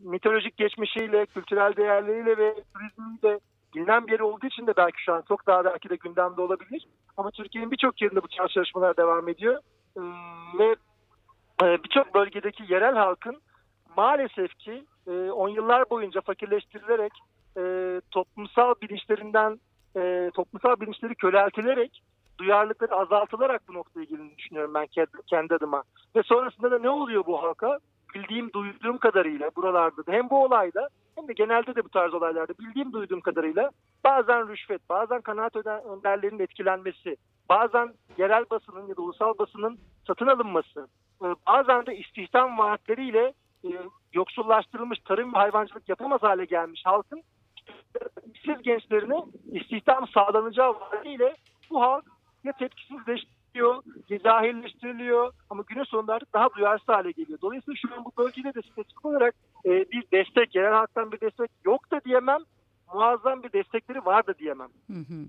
mitolojik 0.00 0.56
geçmişiyle, 0.56 1.26
kültürel 1.26 1.76
değerleriyle 1.76 2.36
ve 2.36 2.54
turizmiyle 2.74 3.40
bilinen 3.76 4.06
bir 4.06 4.12
yer 4.12 4.20
olduğu 4.20 4.46
için 4.46 4.66
de 4.66 4.76
belki 4.76 5.02
şu 5.02 5.12
an 5.12 5.22
çok 5.28 5.46
daha 5.46 5.64
belki 5.64 5.88
de 5.88 5.96
gündemde 5.96 6.40
olabilir. 6.40 6.88
Ama 7.16 7.30
Türkiye'nin 7.30 7.70
birçok 7.70 8.02
yerinde 8.02 8.22
bu 8.22 8.28
tarz 8.28 8.50
çalışmalar 8.50 8.96
devam 8.96 9.28
ediyor. 9.28 9.60
Ee, 9.96 10.00
ve 10.58 10.76
e, 11.62 11.82
birçok 11.84 12.14
bölgedeki 12.14 12.72
yerel 12.72 12.94
halkın 12.94 13.36
maalesef 13.96 14.58
ki 14.58 14.84
e, 15.06 15.10
on 15.30 15.48
yıllar 15.48 15.90
boyunca 15.90 16.20
fakirleştirilerek 16.20 17.12
e, 17.56 17.62
toplumsal 18.10 18.74
bilinçlerinden 18.82 19.60
toplumsal 20.34 20.80
bilinçleri 20.80 21.14
köreltilerek 21.14 22.02
duyarlılıkları 22.38 22.94
azaltılarak 22.94 23.68
bu 23.68 23.74
noktaya 23.74 24.04
geldiğini 24.04 24.38
düşünüyorum 24.38 24.74
ben 24.74 24.86
kendi 25.26 25.54
adıma. 25.54 25.82
Ve 26.16 26.22
sonrasında 26.22 26.70
da 26.70 26.78
ne 26.78 26.90
oluyor 26.90 27.26
bu 27.26 27.42
halka? 27.42 27.78
Bildiğim, 28.14 28.52
duyduğum 28.52 28.98
kadarıyla 28.98 29.50
buralarda 29.56 30.06
da 30.06 30.12
hem 30.12 30.30
bu 30.30 30.44
olayda 30.44 30.88
hem 31.16 31.28
de 31.28 31.32
genelde 31.32 31.74
de 31.76 31.84
bu 31.84 31.88
tarz 31.88 32.14
olaylarda 32.14 32.52
bildiğim, 32.58 32.92
duyduğum 32.92 33.20
kadarıyla 33.20 33.70
bazen 34.04 34.48
rüşvet, 34.48 34.88
bazen 34.88 35.20
kanaat 35.20 35.56
önderlerinin 35.56 36.38
etkilenmesi, 36.38 37.16
bazen 37.48 37.94
yerel 38.18 38.44
basının 38.50 38.86
ya 38.86 38.96
da 38.96 39.02
ulusal 39.02 39.38
basının 39.38 39.78
satın 40.06 40.26
alınması, 40.26 40.88
e, 41.22 41.26
bazen 41.46 41.86
de 41.86 41.96
istihdam 41.96 42.58
vaatleriyle 42.58 43.32
e, 43.64 43.70
yoksullaştırılmış 44.12 44.98
tarım 44.98 45.34
ve 45.34 45.38
hayvancılık 45.38 45.88
yapamaz 45.88 46.22
hale 46.22 46.44
gelmiş 46.44 46.82
halkın 46.84 47.22
işsiz 48.34 48.62
gençlerine 48.62 49.24
istihdam 49.52 50.08
sağlanacağı 50.08 50.74
vaadiyle 50.80 51.36
bu 51.70 51.82
halk 51.82 52.04
ya 52.44 52.52
tepkisizleştiriyor, 52.52 53.35
ya 53.56 53.82
cahilleştiriliyor 54.24 55.32
ama 55.50 55.64
günün 55.66 55.84
sonunda 55.84 56.14
artık 56.14 56.34
daha 56.34 56.50
duyarsız 56.50 56.88
hale 56.88 57.10
geliyor. 57.10 57.38
Dolayısıyla 57.42 57.76
şu 57.76 57.94
an 57.94 58.04
bu 58.04 58.12
bölgede 58.18 58.54
de 58.54 58.62
spesifik 58.62 59.04
olarak 59.04 59.34
e, 59.64 59.70
bir 59.70 60.04
destek, 60.12 60.54
yerel 60.54 60.72
halktan 60.72 61.12
bir 61.12 61.20
destek 61.20 61.50
yok 61.64 61.90
da 61.90 62.00
diyemem, 62.04 62.40
muazzam 62.94 63.42
bir 63.42 63.52
destekleri 63.52 64.04
var 64.04 64.26
da 64.26 64.38
diyemem. 64.38 64.68
Hı 64.90 64.98
hı. 64.98 65.26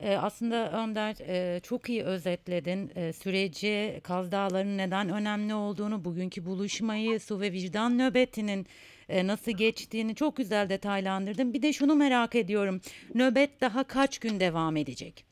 Ee, 0.00 0.16
aslında 0.16 0.72
Önder 0.72 1.16
e, 1.20 1.60
çok 1.60 1.88
iyi 1.88 2.04
özetledin 2.04 2.92
e, 2.94 3.12
süreci, 3.12 4.00
Kaz 4.04 4.32
Dağları'nın 4.32 4.78
neden 4.78 5.08
önemli 5.08 5.54
olduğunu, 5.54 6.04
bugünkü 6.04 6.44
buluşmayı, 6.46 7.20
su 7.20 7.40
ve 7.40 7.52
vicdan 7.52 7.98
nöbetinin 7.98 8.66
e, 9.08 9.26
nasıl 9.26 9.52
geçtiğini 9.52 10.14
çok 10.14 10.36
güzel 10.36 10.68
detaylandırdın. 10.68 11.54
Bir 11.54 11.62
de 11.62 11.72
şunu 11.72 11.94
merak 11.94 12.34
ediyorum, 12.34 12.80
nöbet 13.14 13.60
daha 13.60 13.84
kaç 13.84 14.18
gün 14.18 14.40
devam 14.40 14.76
edecek? 14.76 15.24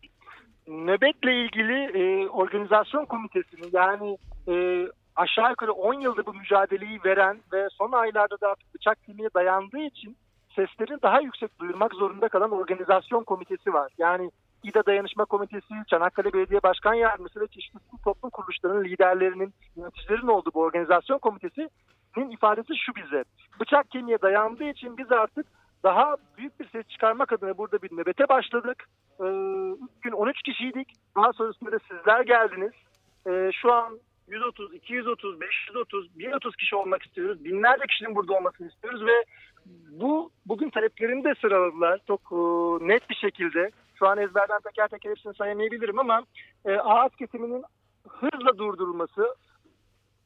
Nöbetle 0.68 1.35
ilgili 1.35 1.99
e, 1.99 2.28
organizasyon 2.28 3.04
komitesinin 3.04 3.70
yani 3.73 4.18
e, 4.49 4.87
aşağı 5.16 5.50
yukarı 5.50 5.73
10 5.73 5.94
yıldır 6.00 6.26
bu 6.26 6.35
mücadeleyi 6.35 7.00
veren 7.04 7.40
ve 7.52 7.68
son 7.73 7.92
aylarda 7.92 8.40
da 8.40 8.49
artık 8.49 8.75
bıçak 8.75 9.04
kemiğe 9.04 9.28
dayandığı 9.35 9.78
için 9.78 10.16
seslerini 10.56 11.02
daha 11.02 11.20
yüksek 11.20 11.58
duyurmak 11.58 11.94
zorunda 11.94 12.28
kalan 12.28 12.50
organizasyon 12.50 13.25
komitesi 13.25 13.73
var. 13.73 13.92
Yani 13.99 14.30
İDA 14.62 14.87
Dayanışma 14.87 15.25
Komitesi, 15.25 15.75
Çanakkale 15.87 16.32
Belediye 16.32 16.62
Başkan 16.62 16.94
Yardımcısı 16.94 17.40
ve 17.40 17.46
çeşitli 17.46 17.78
toplum 18.04 18.30
kuruluşlarının 18.30 18.85
liderlerinin, 18.85 19.54
yöneticilerin 19.76 20.26
olduğu 20.26 20.50
bu 20.54 20.61
organizasyon 20.61 21.18
komitesinin 21.18 22.30
ifadesi 22.30 22.76
şu 22.76 22.94
bize. 22.94 23.25
Bıçak 23.61 23.90
kemiğe 23.90 24.18
dayandığı 24.23 24.64
için 24.64 24.99
biz 24.99 25.12
artık 25.12 25.46
daha 25.83 26.16
büyük 26.38 26.61
bir 26.61 26.68
ses 26.68 26.88
çıkarmak 26.88 27.33
adına 27.33 27.59
burada 27.59 27.83
bir 27.83 27.97
nöbete 27.97 28.28
başladık. 28.28 28.88
Ee, 29.21 29.25
ilk 29.83 30.02
gün 30.02 30.12
13 30.12 30.42
kişiydik. 30.42 30.92
Daha 31.16 31.33
sonrasında 31.33 31.73
da 31.73 31.78
sizler 31.78 32.21
geldiniz. 32.21 32.73
Ee, 33.26 33.50
şu 33.62 33.73
an 33.73 33.99
130, 34.28 34.75
230, 34.75 35.40
530, 35.40 36.18
1030 36.18 36.56
kişi 36.56 36.76
olmak 36.76 37.02
istiyoruz. 37.02 37.45
Binlerce 37.45 37.87
kişinin 37.87 38.14
burada 38.14 38.33
olmasını 38.33 38.68
istiyoruz 38.68 39.06
ve 39.06 39.25
bu 39.90 40.30
bugün 40.47 40.71
taleplerini 40.71 41.25
de 41.25 41.35
sıraladılar 41.40 42.00
çok 42.06 42.21
e, 42.33 42.37
net 42.88 43.11
bir 43.11 43.14
şekilde. 43.14 43.71
Şu 43.99 44.09
an 44.09 44.18
ezberden 44.18 44.61
teker 44.61 44.88
teker 44.88 45.11
hepsini 45.11 45.35
sayamayabilirim 45.35 45.99
ama 45.99 46.23
e, 46.64 46.76
ağaç 46.76 47.16
kesiminin 47.16 47.64
hızla 48.09 48.59
durdurulması, 48.59 49.35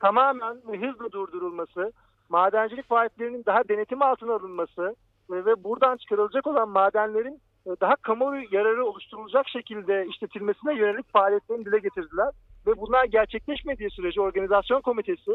tamamen 0.00 0.56
hızla 0.66 1.12
durdurulması, 1.12 1.92
madencilik 2.28 2.88
faaliyetlerinin 2.88 3.44
daha 3.46 3.68
denetim 3.68 4.02
altına 4.02 4.32
alınması 4.34 4.96
ve, 5.30 5.64
buradan 5.64 5.96
çıkarılacak 5.96 6.46
olan 6.46 6.68
madenlerin 6.68 7.40
e, 7.66 7.70
daha 7.80 7.96
kamuoyu 7.96 8.44
yararı 8.50 8.86
oluşturulacak 8.86 9.48
şekilde 9.48 10.06
işletilmesine 10.06 10.74
yönelik 10.74 11.12
faaliyetlerini 11.12 11.64
dile 11.64 11.78
getirdiler. 11.78 12.30
Ve 12.66 12.76
bunlar 12.76 13.04
gerçekleşmediği 13.04 13.90
sürece 13.90 14.20
organizasyon 14.20 14.80
komitesi 14.80 15.30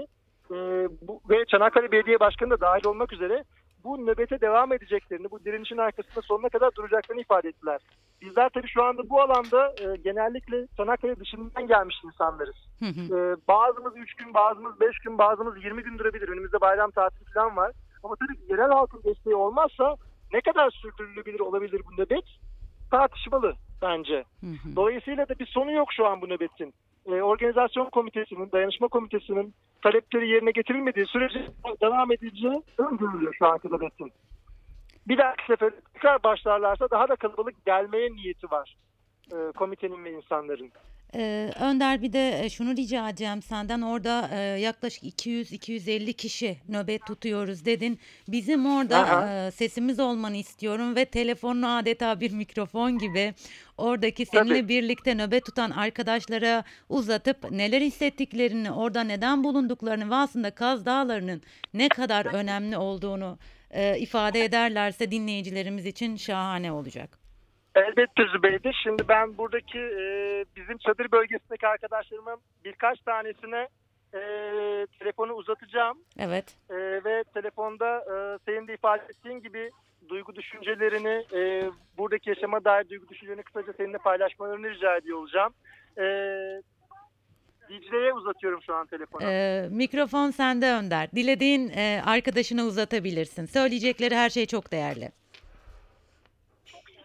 e, 0.51 0.55
bu, 1.01 1.21
ve 1.29 1.45
Çanakkale 1.45 1.91
Belediye 1.91 2.19
Başkanı 2.19 2.49
da 2.49 2.61
dahil 2.61 2.87
olmak 2.87 3.13
üzere 3.13 3.43
bu 3.83 4.05
nöbete 4.05 4.41
devam 4.41 4.73
edeceklerini, 4.73 5.31
bu 5.31 5.45
direnişin 5.45 5.77
arkasında 5.77 6.21
sonuna 6.21 6.49
kadar 6.49 6.75
duracaklarını 6.75 7.21
ifade 7.21 7.49
ettiler. 7.49 7.81
Bizler 8.21 8.49
tabii 8.49 8.67
şu 8.67 8.83
anda 8.83 9.09
bu 9.09 9.21
alanda 9.21 9.75
e, 9.81 9.95
genellikle 10.03 10.67
Çanakkale 10.77 11.19
dışından 11.19 11.67
gelmiş 11.67 11.95
insanlarız. 12.03 12.55
Hı 12.79 12.85
hı. 12.85 13.01
Ee, 13.15 13.35
bazımız 13.47 13.93
3 13.97 14.13
gün, 14.13 14.33
bazımız 14.33 14.79
5 14.79 14.99
gün, 14.99 15.17
bazımız 15.17 15.63
20 15.63 15.83
gün 15.83 15.97
durabilir. 15.97 16.29
Önümüzde 16.29 16.61
bayram 16.61 16.91
tatili 16.91 17.33
falan 17.33 17.55
var. 17.55 17.71
Ama 18.05 18.15
tabii 18.15 18.51
yerel 18.51 18.69
halkın 18.69 19.03
desteği 19.03 19.35
olmazsa 19.35 19.95
ne 20.33 20.41
kadar 20.41 20.69
sürdürülebilir 20.69 21.39
olabilir 21.39 21.81
bu 21.85 22.01
nöbet 22.01 22.25
tartışmalı 22.91 23.55
bence. 23.81 24.25
Hı 24.41 24.47
hı. 24.47 24.75
Dolayısıyla 24.75 25.29
da 25.29 25.39
bir 25.39 25.45
sonu 25.45 25.71
yok 25.71 25.93
şu 25.93 26.07
an 26.07 26.21
bu 26.21 26.29
nöbetin. 26.29 26.73
Ee, 27.05 27.11
organizasyon 27.21 27.89
komitesinin, 27.89 28.51
dayanışma 28.51 28.87
komitesinin 28.87 29.53
talepleri 29.81 30.29
yerine 30.29 30.51
getirilmediği 30.51 31.05
sürece 31.05 31.47
devam 31.81 32.11
edileceği 32.11 32.63
öngörülüyor 32.77 33.33
şu 33.33 33.47
anki 33.47 33.67
nöbetin. 33.67 34.11
Bir 35.07 35.17
dahaki 35.17 35.45
sefer 35.45 35.71
tekrar 35.93 36.23
başlarlarsa 36.23 36.89
daha 36.91 37.09
da 37.09 37.15
kalabalık 37.15 37.65
gelmeye 37.65 38.11
niyeti 38.11 38.51
var 38.51 38.75
e, 39.31 39.51
komitenin 39.51 40.05
ve 40.05 40.11
insanların. 40.11 40.71
Ee, 41.17 41.51
Önder 41.59 42.01
bir 42.01 42.13
de 42.13 42.49
şunu 42.49 42.75
rica 42.75 43.09
edeceğim 43.09 43.41
senden 43.41 43.81
orada 43.81 44.29
e, 44.33 44.37
yaklaşık 44.39 45.03
200-250 45.03 46.13
kişi 46.13 46.57
nöbet 46.69 47.05
tutuyoruz 47.05 47.65
dedin. 47.65 47.99
Bizim 48.27 48.65
orada 48.65 49.29
e, 49.29 49.51
sesimiz 49.51 49.99
olmanı 49.99 50.37
istiyorum 50.37 50.95
ve 50.95 51.05
telefonunu 51.05 51.75
adeta 51.75 52.19
bir 52.19 52.31
mikrofon 52.31 52.97
gibi 52.97 53.33
oradaki 53.77 54.25
seninle 54.25 54.53
Tabii. 54.61 54.69
birlikte 54.69 55.15
nöbet 55.15 55.45
tutan 55.45 55.71
arkadaşlara 55.71 56.63
uzatıp 56.89 57.51
neler 57.51 57.81
hissettiklerini, 57.81 58.71
orada 58.71 59.03
neden 59.03 59.43
bulunduklarını 59.43 60.09
ve 60.09 60.15
aslında 60.15 60.51
Kaz 60.51 60.85
Dağları'nın 60.85 61.41
ne 61.73 61.89
kadar 61.89 62.25
önemli 62.25 62.77
olduğunu 62.77 63.37
e, 63.71 63.99
ifade 63.99 64.45
ederlerse 64.45 65.11
dinleyicilerimiz 65.11 65.85
için 65.85 66.15
şahane 66.15 66.71
olacak. 66.71 67.24
Elbette 67.75 68.23
Zübeyde. 68.33 68.71
Şimdi 68.83 69.07
ben 69.07 69.37
buradaki 69.37 69.79
e, 69.79 70.45
bizim 70.55 70.77
çadır 70.77 71.11
bölgesindeki 71.11 71.67
arkadaşlarıma 71.67 72.37
birkaç 72.65 72.99
tanesine 72.99 73.67
e, 74.13 74.19
telefonu 74.99 75.33
uzatacağım. 75.33 75.97
Evet. 76.19 76.57
E, 76.69 76.75
ve 76.75 77.23
telefonda 77.33 77.97
e, 77.97 78.15
senin 78.45 78.67
de 78.67 78.73
ifade 78.73 79.03
ettiğin 79.03 79.41
gibi 79.41 79.71
duygu 80.09 80.35
düşüncelerini, 80.35 81.25
e, 81.33 81.71
buradaki 81.97 82.29
yaşama 82.29 82.65
dair 82.65 82.89
duygu 82.89 83.07
düşüncelerini 83.07 83.43
kısaca 83.43 83.73
seninle 83.77 83.97
paylaşmalarını 83.97 84.69
rica 84.69 84.97
ediyor 84.97 85.17
olacağım. 85.17 85.53
E, 85.97 86.05
Dicle'ye 87.69 88.13
uzatıyorum 88.13 88.61
şu 88.61 88.75
an 88.75 88.87
telefonu. 88.87 89.23
Ee, 89.23 89.67
mikrofon 89.71 90.31
sende 90.31 90.71
Önder. 90.71 91.11
Dilediğin 91.11 91.69
e, 91.69 92.01
arkadaşına 92.05 92.63
uzatabilirsin. 92.63 93.45
Söyleyecekleri 93.45 94.15
her 94.15 94.29
şey 94.29 94.45
çok 94.45 94.71
değerli. 94.71 95.11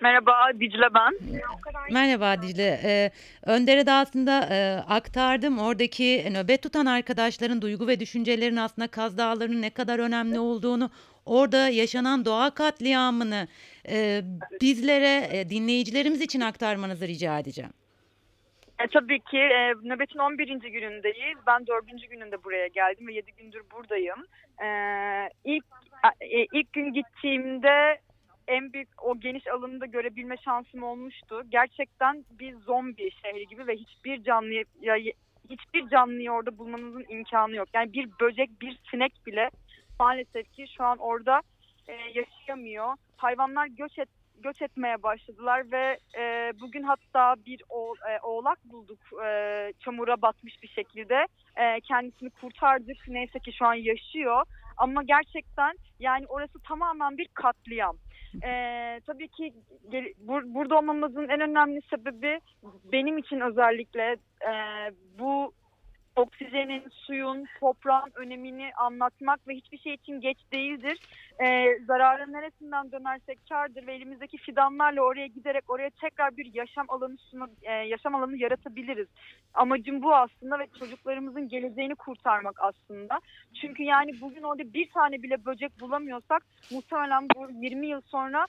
Merhaba 0.01 0.61
Dicle 0.61 0.95
ben. 0.95 1.41
Merhaba 1.91 2.43
Dicle. 2.43 2.81
Ee, 2.85 3.11
Önder'e 3.47 3.87
de 3.87 3.93
aslında 3.93 4.49
e, 4.51 4.77
aktardım. 4.89 5.59
Oradaki 5.59 6.33
nöbet 6.33 6.63
tutan 6.63 6.87
arkadaşların 6.87 7.63
duygu 7.63 7.87
ve 7.89 8.01
düşüncelerin 8.01 8.57
aslında 8.57 8.89
Kaz 8.89 9.19
Dağları'nın 9.19 9.63
ne 9.63 9.71
kadar 9.71 9.99
önemli 9.99 10.39
olduğunu, 10.39 10.91
orada 11.27 11.69
yaşanan 11.69 12.25
doğa 12.25 12.51
katliamını 12.51 13.49
e, 13.89 14.23
bizlere, 14.61 15.39
e, 15.39 15.49
dinleyicilerimiz 15.51 16.21
için 16.21 16.41
aktarmanızı 16.41 17.09
rica 17.09 17.39
edeceğim. 17.39 17.73
E, 18.79 18.87
tabii 18.93 19.21
ki 19.21 19.39
e, 19.39 19.75
nöbetin 19.83 20.19
11. 20.19 20.49
günündeyiz. 20.49 21.39
Ben 21.47 21.67
4. 21.67 22.11
gününde 22.11 22.45
buraya 22.45 22.67
geldim 22.67 23.07
ve 23.07 23.13
7 23.13 23.33
gündür 23.39 23.63
buradayım. 23.75 24.27
E, 24.63 24.69
ilk 25.45 25.65
e, 26.21 26.47
ilk 26.53 26.73
gün 26.73 26.93
gittiğimde 26.93 28.01
en 28.49 28.73
büyük 28.73 28.89
o 29.03 29.21
geniş 29.21 29.47
alanı 29.47 29.81
da 29.81 29.87
görebilme 29.87 30.37
şansım 30.37 30.83
olmuştu. 30.83 31.43
Gerçekten 31.49 32.25
bir 32.31 32.55
zombi 32.55 33.11
şehri 33.11 33.47
gibi 33.47 33.67
ve 33.67 33.77
hiçbir 33.77 34.23
canlı 34.23 34.53
ya, 34.81 34.97
hiçbir 35.51 35.89
canlıyı 35.89 36.33
orada 36.33 36.59
bulmanızın 36.59 37.05
imkanı 37.09 37.55
yok. 37.55 37.69
Yani 37.75 37.93
bir 37.93 38.09
böcek, 38.21 38.51
bir 38.61 38.79
sinek 38.91 39.27
bile 39.27 39.51
maalesef 39.99 40.53
ki 40.53 40.67
şu 40.77 40.85
an 40.85 40.99
orada 40.99 41.41
e, 41.89 41.93
yaşayamıyor. 41.93 42.95
Hayvanlar 43.17 43.67
göç 43.67 43.99
et 43.99 44.09
göç 44.43 44.63
etmeye 44.63 45.03
başladılar 45.03 45.73
ve 45.73 45.99
e, 46.19 46.53
bugün 46.61 46.83
hatta 46.83 47.35
bir 47.47 47.63
oğ, 47.69 47.95
e, 48.11 48.21
oğlak 48.23 48.59
bulduk 48.65 48.99
e, 49.25 49.73
çamura 49.81 50.23
batmış 50.23 50.63
bir 50.63 50.69
şekilde. 50.69 51.27
E, 51.57 51.81
kendisini 51.81 52.31
kurtardık. 52.31 53.09
Neyse 53.09 53.39
ki 53.39 53.53
şu 53.53 53.67
an 53.67 53.75
yaşıyor. 53.75 54.47
Ama 54.77 55.03
gerçekten 55.03 55.73
yani 56.01 56.27
orası 56.27 56.59
tamamen 56.69 57.19
bir 57.19 57.29
katliam. 57.35 57.97
E, 58.45 58.51
tabii 59.07 59.29
ki 59.29 59.53
gel- 59.91 60.13
bur- 60.27 60.55
burada 60.55 60.79
olmamızın 60.79 61.29
en 61.29 61.41
önemli 61.41 61.81
sebebi 61.91 62.41
benim 62.93 63.19
için 63.19 63.41
özellikle 63.41 64.17
e, 64.49 64.53
bu 65.19 65.53
oksijenin, 66.17 66.83
suyun, 66.91 67.47
toprağın 67.61 68.11
önemini 68.15 68.71
anlatmak 68.77 69.49
ve 69.49 69.55
hiçbir 69.55 69.79
şey 69.79 69.95
için 69.95 70.21
geç 70.21 70.39
değildir. 70.53 70.99
Ee, 71.45 71.79
zararın 71.87 72.33
neresinden 72.33 72.93
dönersek 72.93 73.39
kardır 73.49 73.87
ve 73.87 73.95
elimizdeki 73.95 74.39
fidanlarla 74.39 75.03
oraya 75.03 75.27
giderek 75.27 75.71
oraya 75.71 75.91
tekrar 75.91 76.37
bir 76.37 76.55
yaşam 76.55 76.87
alanı 76.89 77.17
sunu, 77.17 77.49
e, 77.63 77.73
yaşam 77.73 78.15
alanı 78.15 78.37
yaratabiliriz. 78.37 79.09
Amacım 79.55 80.03
bu 80.03 80.15
aslında 80.15 80.59
ve 80.59 80.67
çocuklarımızın 80.79 81.49
geleceğini 81.49 81.95
kurtarmak 81.95 82.61
aslında. 82.61 83.21
Çünkü 83.61 83.83
yani 83.83 84.21
bugün 84.21 84.43
orada 84.43 84.73
bir 84.75 84.91
tane 84.91 85.23
bile 85.23 85.45
böcek 85.45 85.81
bulamıyorsak 85.81 86.43
muhtemelen 86.71 87.27
bu 87.37 87.51
20 87.51 87.87
yıl 87.87 88.01
sonra 88.01 88.47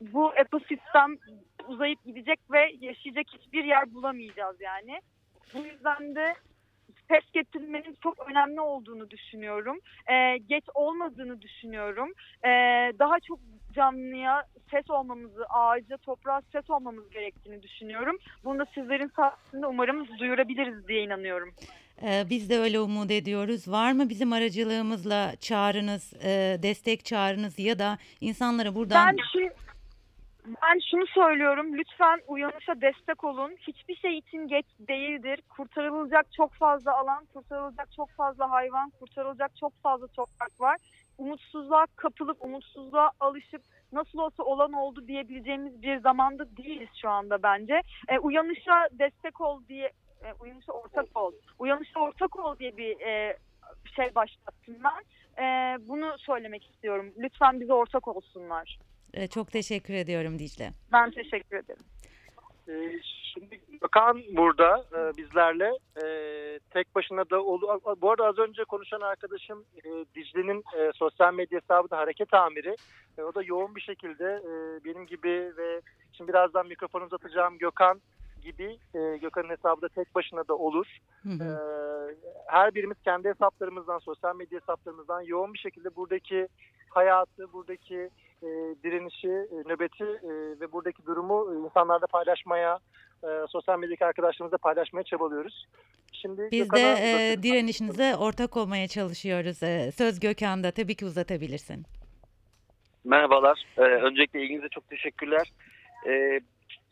bu 0.00 0.34
ekosistem 0.34 1.16
uzayıp 1.68 2.04
gidecek 2.04 2.40
ve 2.52 2.72
yaşayacak 2.80 3.26
hiçbir 3.32 3.64
yer 3.64 3.94
bulamayacağız 3.94 4.60
yani. 4.60 5.00
Bu 5.54 5.58
yüzden 5.58 6.14
de 6.14 6.34
ses 7.08 7.32
getirmenin 7.32 7.96
çok 8.02 8.30
önemli 8.30 8.60
olduğunu 8.60 9.10
düşünüyorum. 9.10 9.78
Ee, 10.10 10.38
geç 10.48 10.64
olmadığını 10.74 11.42
düşünüyorum. 11.42 12.12
Ee, 12.44 12.48
daha 12.98 13.20
çok 13.20 13.38
canlıya 13.74 14.44
ses 14.70 14.90
olmamızı, 14.90 15.44
ağaca, 15.48 15.96
toprağa 15.96 16.40
ses 16.52 16.70
olmamız 16.70 17.10
gerektiğini 17.10 17.62
düşünüyorum. 17.62 18.18
Bunu 18.44 18.58
da 18.58 18.66
sizlerin 18.74 19.10
sayesinde 19.16 19.66
umarım 19.66 20.18
duyurabiliriz 20.18 20.88
diye 20.88 21.02
inanıyorum. 21.02 21.54
Ee, 22.02 22.24
biz 22.30 22.50
de 22.50 22.58
öyle 22.58 22.80
umut 22.80 23.10
ediyoruz. 23.10 23.68
Var 23.68 23.92
mı 23.92 24.08
bizim 24.08 24.32
aracılığımızla 24.32 25.36
çağrınız, 25.40 26.12
e, 26.24 26.58
destek 26.62 27.04
çağrınız 27.04 27.58
ya 27.58 27.78
da 27.78 27.98
insanlara 28.20 28.74
buradan... 28.74 29.06
Ben 29.06 29.22
şu 29.32 29.71
ben 30.46 30.78
şunu 30.90 31.06
söylüyorum. 31.06 31.78
Lütfen 31.78 32.20
uyanışa 32.26 32.80
destek 32.80 33.24
olun. 33.24 33.50
Hiçbir 33.60 33.96
şey 33.96 34.18
için 34.18 34.48
geç 34.48 34.66
değildir. 34.78 35.40
Kurtarılacak 35.56 36.32
çok 36.32 36.52
fazla 36.52 36.98
alan, 36.98 37.24
kurtarılacak 37.24 37.92
çok 37.96 38.10
fazla 38.10 38.50
hayvan, 38.50 38.90
kurtarılacak 38.90 39.56
çok 39.56 39.82
fazla 39.82 40.06
toprak 40.06 40.60
var. 40.60 40.76
Umutsuzluğa 41.18 41.86
kapılıp, 41.96 42.44
umutsuzluğa 42.44 43.10
alışıp 43.20 43.62
nasıl 43.92 44.18
olsa 44.18 44.42
olan 44.42 44.72
oldu 44.72 45.06
diyebileceğimiz 45.08 45.82
bir 45.82 46.00
zamanda 46.00 46.56
değiliz 46.56 46.88
şu 47.02 47.08
anda 47.08 47.42
bence. 47.42 47.80
E, 48.08 48.18
uyanışa 48.18 48.88
destek 48.92 49.40
ol 49.40 49.62
diye, 49.68 49.90
e, 50.24 50.32
uyanışa 50.40 50.72
ortak 50.72 51.16
ol. 51.16 51.32
Uyanışa 51.58 52.00
ortak 52.00 52.38
ol 52.38 52.58
diye 52.58 52.76
bir 52.76 53.00
e, 53.00 53.36
şey 53.96 54.14
başlattım 54.14 54.76
ben. 54.84 55.02
E, 55.44 55.76
bunu 55.88 56.18
söylemek 56.18 56.70
istiyorum. 56.70 57.12
Lütfen 57.18 57.60
bize 57.60 57.72
ortak 57.72 58.08
olsunlar. 58.08 58.78
E, 59.14 59.26
çok 59.26 59.52
teşekkür 59.52 59.94
ediyorum 59.94 60.38
Dicle. 60.38 60.72
Ben 60.92 61.10
teşekkür 61.10 61.56
ederim. 61.56 61.82
Ee, 62.68 63.00
şimdi 63.34 63.60
Gökhan 63.80 64.22
burada 64.32 64.84
e, 64.92 65.16
bizlerle. 65.16 65.70
E, 66.02 66.04
tek 66.70 66.94
başına 66.94 67.30
da 67.30 67.42
olu. 67.42 67.80
Bu 68.02 68.10
arada 68.10 68.26
az 68.26 68.38
önce 68.38 68.64
konuşan 68.64 69.00
arkadaşım 69.00 69.64
e, 69.84 69.90
Dicle'nin 70.14 70.64
e, 70.78 70.90
sosyal 70.94 71.34
medya 71.34 71.60
hesabı 71.60 71.90
da 71.90 71.98
hareket 71.98 72.34
amiri. 72.34 72.76
E, 73.18 73.22
o 73.22 73.34
da 73.34 73.42
yoğun 73.42 73.74
bir 73.74 73.80
şekilde 73.80 74.24
e, 74.24 74.84
benim 74.84 75.06
gibi 75.06 75.52
ve 75.56 75.80
şimdi 76.12 76.28
birazdan 76.28 76.66
mikrofonu 76.66 77.04
uzatacağım 77.04 77.58
Gökhan 77.58 78.00
gibi 78.42 78.78
e, 78.94 79.16
Gökhan'ın 79.16 79.48
hesabı 79.48 79.82
da 79.82 79.88
tek 79.88 80.14
başına 80.14 80.48
da 80.48 80.54
olur. 80.54 80.86
Hı 81.22 81.28
hı. 81.28 81.44
Ee, 81.44 82.14
her 82.46 82.74
birimiz 82.74 82.96
kendi 83.04 83.28
hesaplarımızdan, 83.28 83.98
sosyal 83.98 84.36
medya 84.36 84.60
hesaplarımızdan 84.60 85.20
yoğun 85.20 85.54
bir 85.54 85.58
şekilde 85.58 85.96
buradaki 85.96 86.48
hayatı, 86.90 87.52
buradaki 87.52 88.10
e, 88.42 88.48
direnişi, 88.84 89.28
e, 89.28 89.56
nöbeti 89.68 90.04
e, 90.04 90.60
ve 90.60 90.72
buradaki 90.72 91.06
durumu 91.06 91.54
e, 91.54 91.66
insanlarla 91.66 92.06
paylaşmaya, 92.06 92.78
e, 93.24 93.28
sosyal 93.48 93.78
medyadaki 93.78 94.04
arkadaşlarımızla 94.06 94.58
paylaşmaya 94.58 95.04
çabalıyoruz. 95.04 95.66
Şimdi 96.12 96.48
Biz 96.52 96.60
de 96.60 96.64
Gökhan'a 96.64 96.98
e, 96.98 97.42
direnişinize 97.42 98.16
ortak 98.16 98.56
olmaya 98.56 98.88
çalışıyoruz. 98.88 99.62
E, 99.62 99.92
söz 99.92 100.20
Gökhan'da 100.20 100.70
tabii 100.70 100.94
ki 100.94 101.06
uzatabilirsin. 101.06 101.86
Merhabalar. 103.04 103.64
Ee, 103.76 103.80
öncelikle 103.82 104.42
ilginize 104.42 104.68
çok 104.68 104.88
teşekkürler. 104.88 105.52
Ee, 106.08 106.40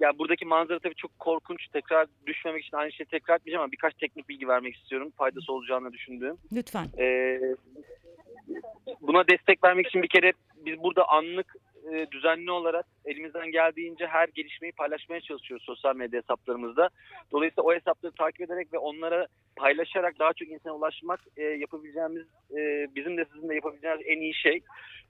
ya 0.00 0.18
buradaki 0.18 0.44
manzara 0.44 0.78
tabii 0.78 0.94
çok 0.94 1.18
korkunç. 1.18 1.68
Tekrar 1.72 2.06
düşmemek 2.26 2.64
için 2.64 2.76
aynı 2.76 2.92
şeyi 2.92 3.06
tekrar 3.06 3.36
etmeyeceğim 3.36 3.60
ama 3.60 3.72
birkaç 3.72 3.94
teknik 3.94 4.28
bilgi 4.28 4.48
vermek 4.48 4.76
istiyorum. 4.76 5.12
Faydası 5.16 5.52
olacağını 5.52 5.92
düşündüğüm. 5.92 6.36
Lütfen. 6.52 6.86
Ee, 6.98 7.40
buna 9.00 9.28
destek 9.28 9.64
vermek 9.64 9.86
için 9.86 10.02
bir 10.02 10.08
kere 10.08 10.32
biz 10.64 10.82
burada 10.82 11.08
anlık 11.08 11.56
e, 11.92 12.06
düzenli 12.10 12.50
olarak 12.50 12.86
elimizden 13.04 13.50
geldiğince 13.50 14.06
her 14.06 14.28
gelişmeyi 14.28 14.72
paylaşmaya 14.72 15.20
çalışıyoruz 15.20 15.66
sosyal 15.66 15.96
medya 15.96 16.20
hesaplarımızda. 16.20 16.88
Dolayısıyla 17.32 17.62
o 17.62 17.74
hesapları 17.74 18.12
takip 18.12 18.40
ederek 18.40 18.72
ve 18.72 18.78
onlara 18.78 19.26
paylaşarak 19.56 20.18
daha 20.18 20.32
çok 20.32 20.48
insana 20.48 20.72
ulaşmak 20.72 21.20
e, 21.36 21.42
yapabileceğimiz, 21.42 22.26
e, 22.56 22.86
bizim 22.94 23.16
de 23.16 23.24
sizin 23.34 23.48
de 23.48 23.54
yapabileceğiniz 23.54 24.02
en 24.06 24.20
iyi 24.20 24.34
şey. 24.34 24.60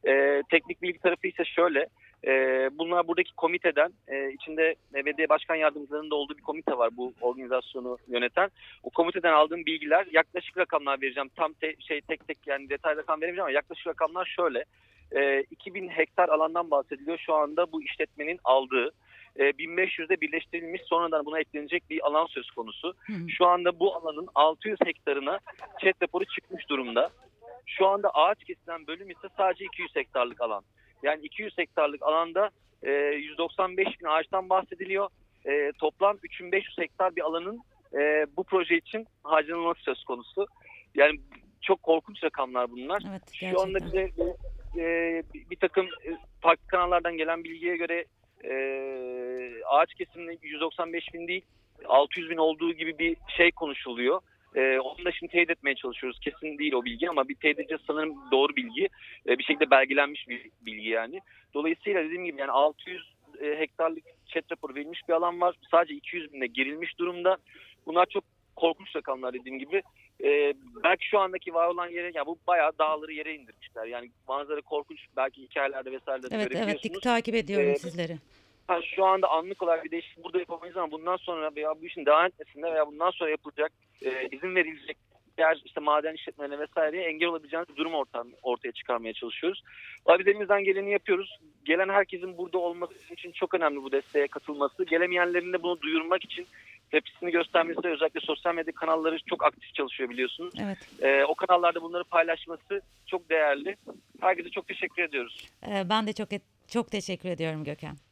E, 0.06 0.42
teknik 0.50 0.82
bilgi 0.82 0.98
tarafı 0.98 1.26
ise 1.26 1.44
şöyle. 1.44 1.86
E, 2.26 2.30
bunlar 2.78 3.08
buradaki 3.08 3.32
komiteden, 3.32 3.92
e, 4.08 4.32
içinde 4.32 4.74
belediye 4.94 5.28
başkan 5.28 5.54
yardımcılarının 5.54 6.10
da 6.10 6.14
olduğu 6.14 6.36
bir 6.38 6.42
komite 6.42 6.78
var 6.78 6.90
bu 6.96 7.12
organizasyonu 7.20 7.98
yöneten. 8.08 8.50
O 8.82 8.90
komiteden 8.90 9.32
aldığım 9.32 9.66
bilgiler 9.66 10.06
yaklaşık 10.12 10.58
rakamlar 10.58 11.02
vereceğim. 11.02 11.30
Tam 11.36 11.52
te- 11.52 11.76
şey 11.80 12.00
tek 12.00 12.28
tek 12.28 12.38
yani 12.46 12.70
detay 12.70 12.96
rakam 12.96 13.20
veremeyeceğim 13.20 13.44
ama 13.44 13.50
yaklaşık 13.50 13.86
rakamlar 13.86 14.32
şöyle. 14.36 14.64
E, 15.12 15.40
2000 15.50 15.88
hektar 15.88 16.28
alandan 16.28 16.70
bahsediliyor 16.70 17.18
şu 17.18 17.34
anda 17.34 17.72
bu 17.72 17.82
işletmenin 17.82 18.40
aldığı. 18.44 18.90
E, 19.36 19.42
1500'de 19.42 20.20
birleştirilmiş 20.20 20.82
sonradan 20.84 21.24
buna 21.24 21.40
eklenecek 21.40 21.90
bir 21.90 22.06
alan 22.06 22.26
söz 22.26 22.50
konusu. 22.50 22.94
Hı 23.06 23.12
hı. 23.12 23.28
Şu 23.28 23.46
anda 23.46 23.78
bu 23.78 23.96
alanın 23.96 24.28
600 24.34 24.78
hektarına 24.84 25.38
chat 25.80 26.02
raporu 26.02 26.24
çıkmış 26.24 26.68
durumda. 26.68 27.10
Şu 27.66 27.86
anda 27.86 28.10
ağaç 28.14 28.44
kesilen 28.44 28.86
bölüm 28.86 29.10
ise 29.10 29.28
sadece 29.36 29.64
200 29.64 29.96
hektarlık 29.96 30.40
alan. 30.40 30.62
Yani 31.02 31.24
200 31.24 31.58
hektarlık 31.58 32.02
alanda 32.02 32.50
e, 32.82 32.90
195 32.90 34.00
bin 34.00 34.06
ağaçtan 34.06 34.50
bahsediliyor. 34.50 35.08
E, 35.46 35.72
toplam 35.78 36.16
3500 36.22 36.78
hektar 36.78 37.16
bir 37.16 37.22
alanın 37.22 37.60
e, 37.94 38.26
bu 38.36 38.44
proje 38.44 38.76
için 38.76 39.06
harcanılması 39.24 39.80
söz 39.80 40.04
konusu. 40.04 40.46
Yani 40.94 41.20
çok 41.60 41.82
korkunç 41.82 42.24
rakamlar 42.24 42.70
bunlar. 42.70 43.02
Evet 43.10 43.22
Şu 43.32 43.60
anda 43.60 43.78
bize 43.78 44.10
e, 44.78 45.22
bir, 45.34 45.50
bir 45.50 45.56
takım 45.56 45.86
e, 45.86 46.10
farklı 46.40 46.66
kanallardan 46.66 47.16
gelen 47.16 47.44
bilgiye 47.44 47.76
göre 47.76 48.04
e, 48.44 48.52
ağaç 49.64 49.94
kesiminin 49.94 50.38
195 50.42 51.14
bin 51.14 51.28
değil 51.28 51.44
600 51.84 52.30
bin 52.30 52.36
olduğu 52.36 52.72
gibi 52.72 52.98
bir 52.98 53.16
şey 53.36 53.50
konuşuluyor. 53.50 54.20
E, 54.54 54.78
onu 54.78 55.04
da 55.04 55.12
şimdi 55.12 55.32
teyit 55.32 55.50
etmeye 55.50 55.74
çalışıyoruz. 55.74 56.20
Kesin 56.20 56.58
değil 56.58 56.72
o 56.72 56.84
bilgi 56.84 57.10
ama 57.10 57.28
bir 57.28 57.34
teyit 57.34 57.58
edeceğiz 57.58 57.82
sanırım 57.86 58.14
doğru 58.32 58.56
bilgi. 58.56 58.88
E, 59.28 59.38
bir 59.38 59.44
şekilde 59.44 59.70
belgelenmiş 59.70 60.28
bir 60.28 60.50
bilgi 60.60 60.88
yani. 60.88 61.20
Dolayısıyla 61.54 62.04
dediğim 62.04 62.24
gibi 62.24 62.40
yani 62.40 62.50
600 62.50 63.12
e, 63.40 63.46
hektarlık 63.58 64.04
chat 64.26 64.52
raporu 64.52 64.74
verilmiş 64.74 65.08
bir 65.08 65.12
alan 65.12 65.40
var. 65.40 65.56
Sadece 65.70 65.94
200 65.94 66.32
binde 66.32 66.46
girilmiş 66.46 66.98
durumda. 66.98 67.36
Bunlar 67.86 68.06
çok 68.06 68.24
korkunç 68.56 68.96
rakamlar 68.96 69.34
dediğim 69.34 69.58
gibi. 69.58 69.82
Ee, 70.24 70.54
belki 70.84 71.08
şu 71.08 71.18
andaki 71.18 71.54
var 71.54 71.68
olan 71.68 71.88
yere, 71.88 72.10
ya 72.14 72.26
bu 72.26 72.38
bayağı 72.46 72.72
dağları 72.78 73.12
yere 73.12 73.34
indirmişler. 73.34 73.86
Yani 73.86 74.10
manzara 74.28 74.60
korkunç. 74.60 74.98
Belki 75.16 75.42
hikayelerde 75.42 75.92
vesairede 75.92 76.30
de 76.30 76.34
Evet 76.36 76.52
evet 76.54 76.84
dik- 76.84 77.00
takip 77.00 77.34
ediyorum 77.34 77.68
Ee, 77.68 77.78
sizleri. 77.78 78.16
Ha, 78.70 78.80
şu 78.96 79.04
anda 79.04 79.28
anlık 79.28 79.62
olarak 79.62 79.84
bir 79.84 79.90
değişiklik 79.90 80.24
burada 80.24 80.38
yapamayız 80.38 80.76
ama 80.76 80.90
bundan 80.90 81.16
sonra 81.16 81.50
veya 81.56 81.80
bu 81.80 81.86
işin 81.86 82.06
devam 82.06 82.26
etmesinde 82.26 82.72
veya 82.72 82.86
bundan 82.86 83.10
sonra 83.10 83.30
yapılacak 83.30 83.72
e, 84.02 84.28
izin 84.30 84.54
verilecek 84.54 84.96
diğer 85.38 85.60
işte 85.64 85.80
maden 85.80 86.14
işletmelerine 86.14 86.58
vesaireye 86.58 87.04
engel 87.04 87.28
olabileceğiniz 87.28 87.68
bir 87.68 87.76
durum 87.76 87.94
orta, 87.94 88.24
ortaya 88.42 88.72
çıkarmaya 88.72 89.12
çalışıyoruz. 89.12 89.62
Ama 90.06 90.18
biz 90.18 90.26
elimizden 90.26 90.64
geleni 90.64 90.92
yapıyoruz. 90.92 91.38
Gelen 91.64 91.88
herkesin 91.88 92.38
burada 92.38 92.58
olması 92.58 92.94
için 93.12 93.32
çok 93.32 93.54
önemli 93.54 93.82
bu 93.82 93.92
desteğe 93.92 94.28
katılması. 94.28 94.84
Gelemeyenlerin 94.84 95.52
de 95.52 95.62
bunu 95.62 95.80
duyurmak 95.80 96.24
için 96.24 96.46
tepkisini 96.90 97.30
göstermesi 97.30 97.88
özellikle 97.88 98.20
sosyal 98.20 98.54
medya 98.54 98.74
kanalları 98.74 99.18
çok 99.26 99.44
aktif 99.44 99.74
çalışıyor 99.74 100.10
biliyorsunuz. 100.10 100.54
Evet. 100.64 100.78
E, 101.02 101.24
o 101.24 101.34
kanallarda 101.34 101.82
bunları 101.82 102.04
paylaşması 102.04 102.82
çok 103.06 103.30
değerli. 103.30 103.76
Herkese 104.20 104.50
çok 104.50 104.68
teşekkür 104.68 105.02
ediyoruz. 105.02 105.48
E, 105.66 105.88
ben 105.90 106.06
de 106.06 106.12
çok 106.12 106.28
çok 106.68 106.90
teşekkür 106.90 107.28
ediyorum 107.28 107.64
Gökhan. 107.64 108.09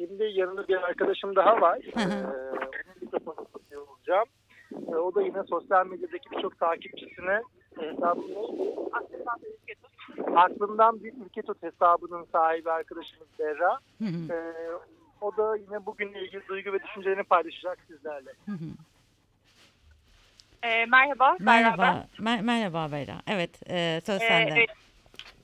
Şimdi 0.00 0.24
yanında 0.24 0.68
bir 0.68 0.76
arkadaşım 0.82 1.36
daha 1.36 1.60
var. 1.60 1.78
Hı 1.94 2.00
hı. 2.00 2.10
Ee, 2.12 3.00
mikrofonu 3.04 3.46
tutuyor 3.52 3.86
olacağım. 3.88 4.28
Ee, 4.72 4.96
o 4.96 5.14
da 5.14 5.22
yine 5.22 5.42
sosyal 5.42 5.86
medyadaki 5.86 6.30
birçok 6.30 6.58
takipçisine 6.58 7.42
e, 7.80 7.82
hesabını 7.82 8.34
aklımdan 10.36 11.02
bir 11.04 11.12
ülke 11.26 11.42
tut 11.42 11.62
hesabının 11.62 12.26
sahibi 12.32 12.70
arkadaşımız 12.70 13.28
Berra. 13.38 13.78
Hı 13.98 14.04
hı, 14.04 14.32
Ee, 14.32 14.70
o 15.20 15.36
da 15.36 15.56
yine 15.56 15.86
bugünle 15.86 16.22
ilgili 16.24 16.48
duygu 16.48 16.72
ve 16.72 16.82
düşüncelerini 16.82 17.22
paylaşacak 17.22 17.78
sizlerle. 17.88 18.30
hı 18.46 18.52
hı. 18.52 18.64
Ee, 20.62 20.86
merhaba. 20.86 21.36
Berra 21.40 21.46
ben. 21.46 21.62
Merhaba. 21.62 22.06
Mer- 22.18 22.42
merhaba 22.42 22.92
Beyra. 22.92 23.14
Evet 23.26 23.70
e, 23.70 24.00
söz 24.06 24.22
Ee, 24.22 24.26
sende. 24.28 24.54
evet. 24.56 24.70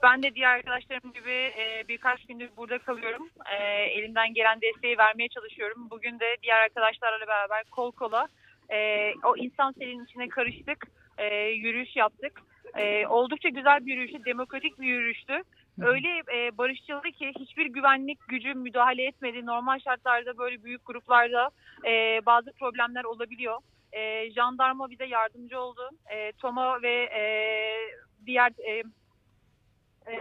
Ben 0.02 0.22
de 0.22 0.34
diğer 0.34 0.50
arkadaşlarım 0.50 1.12
gibi 1.12 1.30
e, 1.30 1.84
birkaç 1.88 2.26
gündür 2.26 2.50
burada 2.56 2.78
kalıyorum. 2.78 3.30
E, 3.58 3.64
elimden 3.84 4.34
gelen 4.34 4.60
desteği 4.60 4.98
vermeye 4.98 5.28
çalışıyorum. 5.28 5.90
Bugün 5.90 6.20
de 6.20 6.36
diğer 6.42 6.60
arkadaşlarla 6.60 7.26
beraber 7.26 7.64
kol 7.70 7.92
kola 7.92 8.28
e, 8.72 9.12
o 9.24 9.36
insan 9.36 9.72
selinin 9.72 10.04
içine 10.04 10.28
karıştık. 10.28 10.86
E, 11.18 11.36
yürüyüş 11.48 11.96
yaptık. 11.96 12.42
E, 12.74 13.06
oldukça 13.06 13.48
güzel 13.48 13.86
bir 13.86 13.92
yürüyüştü. 13.92 14.24
Demokratik 14.24 14.80
bir 14.80 14.86
yürüyüştü. 14.86 15.42
Öyle 15.80 16.08
e, 16.34 16.58
barışçıldı 16.58 17.08
ki 17.08 17.32
hiçbir 17.38 17.66
güvenlik 17.66 18.28
gücü 18.28 18.54
müdahale 18.54 19.04
etmedi. 19.04 19.46
Normal 19.46 19.78
şartlarda 19.78 20.38
böyle 20.38 20.64
büyük 20.64 20.86
gruplarda 20.86 21.50
e, 21.86 22.20
bazı 22.26 22.52
problemler 22.52 23.04
olabiliyor. 23.04 23.58
E, 23.92 24.30
jandarma 24.30 24.90
bize 24.90 25.04
yardımcı 25.04 25.60
oldu. 25.60 25.90
E, 26.10 26.32
Toma 26.32 26.82
ve 26.82 27.08
e, 27.14 27.22
diğer 28.26 28.50
e, 28.68 28.82
e, 30.06 30.12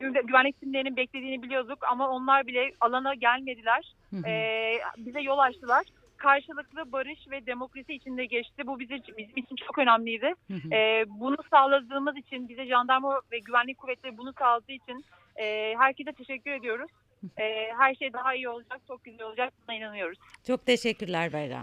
güve- 0.00 0.26
güvenlik 0.26 0.60
timlerinin 0.60 0.96
beklediğini 0.96 1.42
biliyorduk 1.42 1.78
ama 1.90 2.08
onlar 2.10 2.46
bile 2.46 2.70
alana 2.80 3.14
gelmediler. 3.14 3.94
E, 4.26 4.74
bize 4.96 5.20
yol 5.20 5.38
açtılar. 5.38 5.84
Karşılıklı 6.16 6.92
barış 6.92 7.18
ve 7.30 7.46
demokrasi 7.46 7.94
içinde 7.94 8.24
geçti. 8.26 8.66
Bu 8.66 8.80
bize, 8.80 8.94
bizim 9.18 9.36
için 9.36 9.56
çok 9.56 9.78
önemliydi. 9.78 10.34
E, 10.72 11.04
bunu 11.08 11.36
sağladığımız 11.50 12.16
için, 12.16 12.48
bize 12.48 12.66
jandarma 12.66 13.20
ve 13.32 13.38
güvenlik 13.38 13.78
kuvvetleri 13.78 14.18
bunu 14.18 14.32
sağladığı 14.38 14.72
için 14.72 15.04
e, 15.36 15.74
herkese 15.78 16.12
teşekkür 16.12 16.50
ediyoruz. 16.50 16.90
E, 17.38 17.68
her 17.78 17.94
şey 17.94 18.12
daha 18.12 18.34
iyi 18.34 18.48
olacak, 18.48 18.80
çok 18.88 19.04
güzel 19.04 19.26
olacak. 19.26 19.52
Buna 19.68 19.76
inanıyoruz. 19.76 20.18
Çok 20.46 20.66
teşekkürler 20.66 21.32
Beyra. 21.32 21.62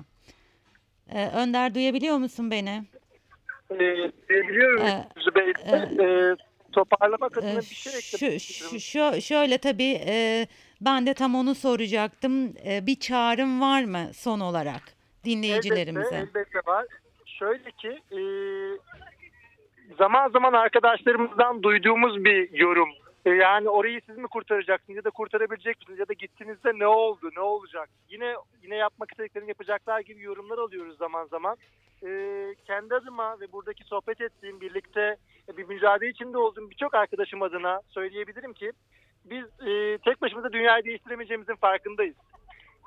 E, 1.10 1.28
Önder 1.28 1.76
duyabiliyor 1.76 2.18
musun 2.18 2.52
beni? 2.52 2.84
Ee, 3.72 3.78
biliyorum 4.30 4.86
Ee, 4.86 5.22
Zübeyir. 5.22 5.56
e, 5.56 6.04
Ee, 6.04 6.36
toparlamak 6.72 7.38
E, 7.38 7.40
adına 7.40 7.60
bir 7.60 7.66
şey 7.66 7.94
eklemek 8.00 8.42
şu, 8.42 8.80
şu- 8.80 9.22
şöyle 9.22 9.58
tabii 9.58 10.02
e, 10.08 10.48
ben 10.82 11.06
de 11.06 11.14
tam 11.14 11.36
onu 11.36 11.56
soracaktım. 11.56 12.54
E, 12.66 12.86
bir 12.88 13.00
çağrım 13.00 13.62
var 13.62 13.84
mı 13.84 14.10
son 14.14 14.40
olarak 14.40 14.82
dinleyicilerimize? 15.26 16.16
Elbette, 16.16 16.40
elbette 16.40 16.60
var. 16.72 16.86
Şöyle 17.26 17.72
ki 17.72 17.88
e, 18.12 18.20
zaman 19.98 20.30
zaman 20.30 20.54
arkadaşlarımızdan 20.54 21.64
duyduğumuz 21.64 22.26
bir 22.26 22.52
yorum. 22.54 22.90
E, 23.26 23.30
yani 23.30 23.70
orayı 23.70 24.02
siz 24.06 24.18
mi 24.18 24.28
kurtaracaksınız 24.28 24.98
ya 24.98 25.04
da 25.04 25.10
kurtarabilecek 25.10 25.80
misiniz 25.80 26.00
ya 26.00 26.08
da 26.08 26.14
gittiğinizde 26.14 26.72
ne 26.80 26.88
oldu, 26.88 27.30
ne 27.36 27.42
olacak? 27.42 27.90
Yine 28.10 28.36
yine 28.64 28.76
yapmak 28.76 29.12
istediklerini 29.12 29.50
yapacaklar 29.50 30.00
gibi 30.00 30.22
yorumlar 30.22 30.58
alıyoruz 30.58 30.98
zaman 30.98 31.26
zaman. 31.26 31.58
E, 32.04 32.10
kendi 32.66 32.96
adıma 32.96 33.40
ve 33.40 33.52
buradaki 33.52 33.84
sohbet 33.84 34.22
ettiğim 34.22 34.62
birlikte 34.62 35.16
e, 35.50 35.58
bir 35.58 35.64
mücadele 35.64 36.10
içinde 36.10 36.38
olduğum 36.38 36.70
birçok 36.70 36.94
arkadaşım 36.94 37.42
adına 37.42 37.82
söyleyebilirim 37.90 38.54
ki 38.54 38.72
biz 39.26 39.46
e, 39.68 39.98
tek 39.98 40.22
başımıza 40.22 40.54
dünyayı 40.54 40.84
değiştiremeyeceğimizin 40.84 41.56
farkındayız. 41.56 42.16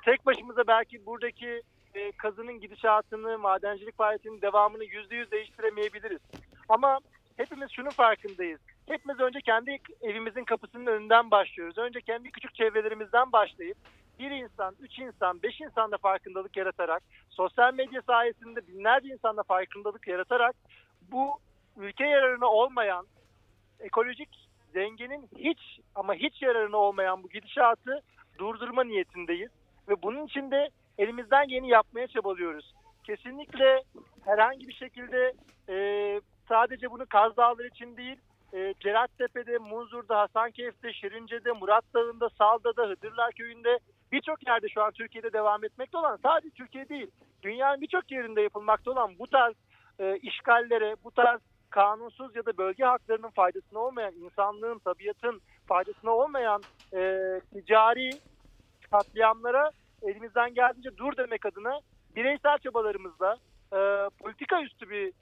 Tek 0.04 0.26
başımıza 0.26 0.66
belki 0.66 1.06
buradaki 1.06 1.62
e, 1.94 2.12
kazının 2.12 2.60
gidişatını, 2.60 3.38
madencilik 3.38 3.96
faaliyetinin 3.96 4.42
devamını 4.42 4.84
yüzde 4.84 5.16
yüz 5.16 5.30
değiştiremeyebiliriz. 5.30 6.20
Ama 6.68 6.98
hepimiz 7.36 7.70
şunun 7.70 7.90
farkındayız. 7.90 8.60
Hepimiz 8.86 9.20
önce 9.20 9.40
kendi 9.40 9.78
evimizin 10.02 10.44
kapısının 10.44 10.86
önünden 10.86 11.30
başlıyoruz. 11.30 11.78
Önce 11.78 12.00
kendi 12.00 12.30
küçük 12.30 12.54
çevrelerimizden 12.54 13.32
başlayıp 13.32 13.76
bir 14.18 14.30
insan, 14.30 14.74
üç 14.80 14.98
insan, 14.98 15.42
beş 15.42 15.60
insanda 15.60 15.96
farkındalık 15.96 16.56
yaratarak, 16.56 17.02
sosyal 17.30 17.74
medya 17.74 18.02
sayesinde 18.02 18.66
binlerce 18.66 19.08
insanda 19.08 19.42
farkındalık 19.42 20.08
yaratarak 20.08 20.56
bu 21.12 21.38
ülke 21.76 22.06
yararına 22.06 22.46
olmayan, 22.46 23.06
ekolojik 23.80 24.48
dengenin 24.74 25.28
hiç 25.38 25.80
ama 25.94 26.14
hiç 26.14 26.42
yararına 26.42 26.76
olmayan 26.76 27.22
bu 27.22 27.28
gidişatı 27.28 28.00
durdurma 28.38 28.84
niyetindeyiz. 28.84 29.50
Ve 29.88 30.02
bunun 30.02 30.26
için 30.26 30.50
de 30.50 30.68
elimizden 30.98 31.48
geleni 31.48 31.68
yapmaya 31.68 32.06
çabalıyoruz. 32.06 32.74
Kesinlikle 33.04 33.82
herhangi 34.24 34.68
bir 34.68 34.72
şekilde 34.72 35.32
e, 35.68 35.76
sadece 36.48 36.90
bunu 36.90 37.06
Kaz 37.06 37.36
Dağları 37.36 37.66
için 37.66 37.96
değil, 37.96 38.16
e, 38.54 38.74
Cerattepe'de, 38.80 39.58
Munzur'da, 39.58 40.20
Hasankeyf'te, 40.20 40.92
Şirince'de, 40.92 41.52
Murat 41.52 41.84
Dağı'nda, 41.94 42.28
Salda'da, 42.38 42.82
Hıdırlar 42.82 43.32
Köyü'nde 43.32 43.78
birçok 44.12 44.46
yerde 44.46 44.68
şu 44.68 44.82
an 44.82 44.90
Türkiye'de 44.90 45.32
devam 45.32 45.64
etmekte 45.64 45.98
olan 45.98 46.18
sadece 46.22 46.50
Türkiye 46.50 46.88
değil, 46.88 47.10
dünyanın 47.42 47.80
birçok 47.80 48.10
yerinde 48.10 48.40
yapılmakta 48.40 48.90
olan 48.90 49.18
bu 49.18 49.26
tarz 49.26 49.54
e, 49.98 50.16
işgallere, 50.16 50.96
bu 51.04 51.10
tarz 51.10 51.40
kanunsuz 51.70 52.36
ya 52.36 52.46
da 52.46 52.56
bölge 52.56 52.84
haklarının 52.84 53.30
faydasına 53.30 53.78
olmayan, 53.78 54.14
insanlığın, 54.14 54.78
tabiatın 54.78 55.40
faydasına 55.66 56.10
olmayan 56.10 56.62
e, 56.92 57.40
ticari 57.52 58.10
katliamlara 58.90 59.70
elimizden 60.02 60.54
geldiğince 60.54 60.96
dur 60.96 61.16
demek 61.16 61.46
adına 61.46 61.80
bireysel 62.16 62.58
çabalarımızla 62.58 63.36
e, 63.72 63.78
politika 64.18 64.62
üstü 64.62 64.90
bir 64.90 65.12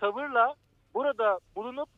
tavırla 0.00 0.54
burada 0.94 1.38
bulunup 1.56 1.88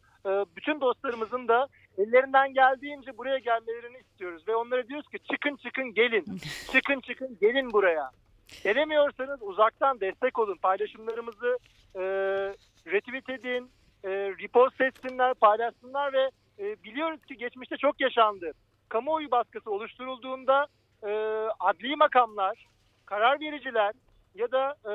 bütün 0.56 0.80
dostlarımızın 0.80 1.48
da 1.48 1.66
ellerinden 1.98 2.54
geldiğince 2.54 3.18
buraya 3.18 3.38
gelmelerini 3.38 3.98
istiyoruz. 3.98 4.48
Ve 4.48 4.56
onlara 4.56 4.88
diyoruz 4.88 5.08
ki 5.08 5.18
çıkın 5.18 5.56
çıkın 5.56 5.94
gelin. 5.94 6.24
Çıkın 6.72 7.00
çıkın 7.00 7.38
gelin 7.40 7.72
buraya. 7.72 8.10
Gelemiyorsanız 8.64 9.42
uzaktan 9.42 10.00
destek 10.00 10.38
olun. 10.38 10.56
Paylaşımlarımızı 10.56 11.58
e, 11.94 12.02
retweet 12.86 13.28
edin 13.28 13.70
e, 14.04 14.10
repost 14.10 14.80
etsinler 14.80 15.34
paylaşsınlar 15.34 16.12
ve 16.12 16.30
e, 16.58 16.82
biliyoruz 16.82 17.26
ki 17.26 17.36
geçmişte 17.36 17.76
çok 17.76 18.00
yaşandı. 18.00 18.52
Kamuoyu 18.88 19.30
baskısı 19.30 19.70
oluşturulduğunda 19.70 20.66
e, 21.02 21.10
adli 21.60 21.96
makamlar 21.96 22.66
karar 23.06 23.40
vericiler 23.40 23.92
ya 24.34 24.52
da 24.52 24.76
e, 24.84 24.92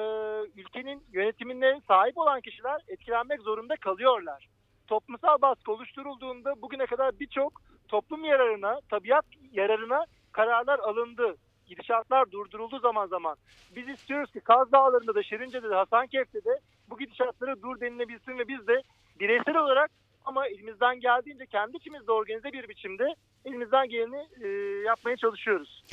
ülkenin 0.61 1.03
yönetimine 1.13 1.81
sahip 1.87 2.17
olan 2.17 2.41
kişiler 2.41 2.81
etkilenmek 2.87 3.41
zorunda 3.41 3.75
kalıyorlar. 3.75 4.47
Toplumsal 4.87 5.41
baskı 5.41 5.71
oluşturulduğunda 5.71 6.61
bugüne 6.61 6.85
kadar 6.85 7.19
birçok 7.19 7.61
toplum 7.87 8.25
yararına, 8.25 8.79
tabiat 8.89 9.25
yararına 9.51 10.05
kararlar 10.31 10.79
alındı. 10.79 11.35
Gidişatlar 11.67 12.31
durduruldu 12.31 12.79
zaman 12.79 13.07
zaman. 13.07 13.35
Biz 13.75 13.89
istiyoruz 13.89 14.31
ki 14.31 14.39
Kaz 14.39 14.71
Dağları'nda 14.71 15.15
da, 15.15 15.23
Şirince'de 15.23 15.69
de, 15.69 15.75
Hasankeyf'te 15.75 16.43
de 16.43 16.59
bu 16.89 16.97
gidişatlara 16.97 17.61
dur 17.61 17.79
denilebilsin 17.79 18.37
ve 18.37 18.47
biz 18.47 18.67
de 18.67 18.81
bireysel 19.19 19.57
olarak 19.57 19.91
ama 20.25 20.47
elimizden 20.47 20.99
geldiğince 20.99 21.45
kendi 21.45 21.77
içimizde 21.77 22.11
organize 22.11 22.53
bir 22.53 22.69
biçimde 22.69 23.15
elimizden 23.45 23.89
geleni 23.89 24.27
e, 24.41 24.47
yapmaya 24.85 25.17
çalışıyoruz. 25.17 25.83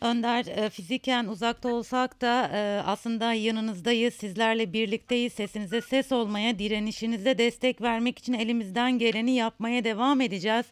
Önder 0.00 0.46
e, 0.46 0.70
fiziken 0.70 1.24
uzakta 1.24 1.68
olsak 1.68 2.20
da 2.20 2.50
e, 2.54 2.82
aslında 2.86 3.32
yanınızdayız, 3.32 4.14
sizlerle 4.14 4.72
birlikteyiz. 4.72 5.32
Sesinize 5.32 5.80
ses 5.80 6.12
olmaya, 6.12 6.58
direnişinize 6.58 7.38
destek 7.38 7.82
vermek 7.82 8.18
için 8.18 8.32
elimizden 8.32 8.98
geleni 8.98 9.30
yapmaya 9.30 9.84
devam 9.84 10.20
edeceğiz. 10.20 10.66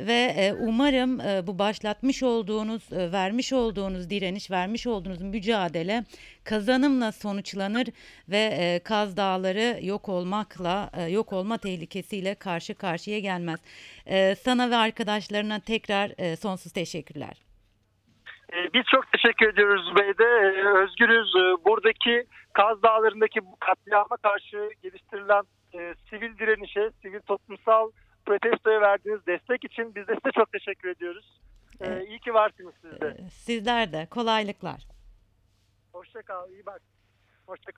Ve 0.00 0.34
e, 0.36 0.52
umarım 0.52 1.18
bu 1.46 1.58
başlatmış 1.58 2.22
olduğunuz, 2.22 2.82
vermiş 2.92 3.52
olduğunuz 3.52 4.10
direniş, 4.10 4.50
vermiş 4.50 4.86
olduğunuz 4.86 5.22
mücadele 5.22 6.04
kazanımla 6.44 7.12
sonuçlanır 7.12 7.86
ve 8.28 8.80
Kaz 8.84 9.16
Dağları 9.16 9.78
yok 9.82 10.08
olmakla, 10.08 10.90
yok 11.10 11.32
olma 11.32 11.58
tehlikesiyle 11.58 12.34
karşı 12.34 12.74
karşıya 12.74 13.18
gelmez. 13.18 13.60
Sana 14.44 14.70
ve 14.70 14.76
arkadaşlarına 14.76 15.60
tekrar 15.60 16.36
sonsuz 16.36 16.72
teşekkürler. 16.72 17.47
Biz 18.74 18.82
çok 18.94 19.12
teşekkür 19.12 19.48
ediyoruz 19.48 19.88
Zübeyde. 19.88 20.24
Ee, 20.24 20.82
Özgürüz. 20.82 21.32
Ee, 21.36 21.64
Buradaki 21.64 22.26
Kaz 22.52 22.82
Dağları'ndaki 22.82 23.40
bu 23.46 23.56
katliama 23.60 24.16
karşı 24.16 24.70
geliştirilen 24.82 25.42
e, 25.74 25.94
sivil 26.10 26.38
direnişe, 26.38 26.90
sivil 27.02 27.20
toplumsal 27.20 27.90
protestoya 28.26 28.80
verdiğiniz 28.80 29.26
destek 29.26 29.64
için 29.64 29.94
biz 29.94 30.08
de 30.08 30.14
size 30.14 30.30
çok 30.34 30.52
teşekkür 30.52 30.88
ediyoruz. 30.88 31.40
Ee, 31.80 31.86
Evet. 31.86 32.08
İyi 32.08 32.18
ki 32.20 32.34
varsınız 32.34 32.74
siz 32.82 33.00
de. 33.00 33.06
E, 33.06 33.30
Sizler 33.30 33.92
de 33.92 34.06
kolaylıklar. 34.10 34.80
Hoşça 35.92 36.22
kal, 36.22 36.50
iyi 36.50 36.66
bak. 36.66 36.82
Hoşça 37.46 37.72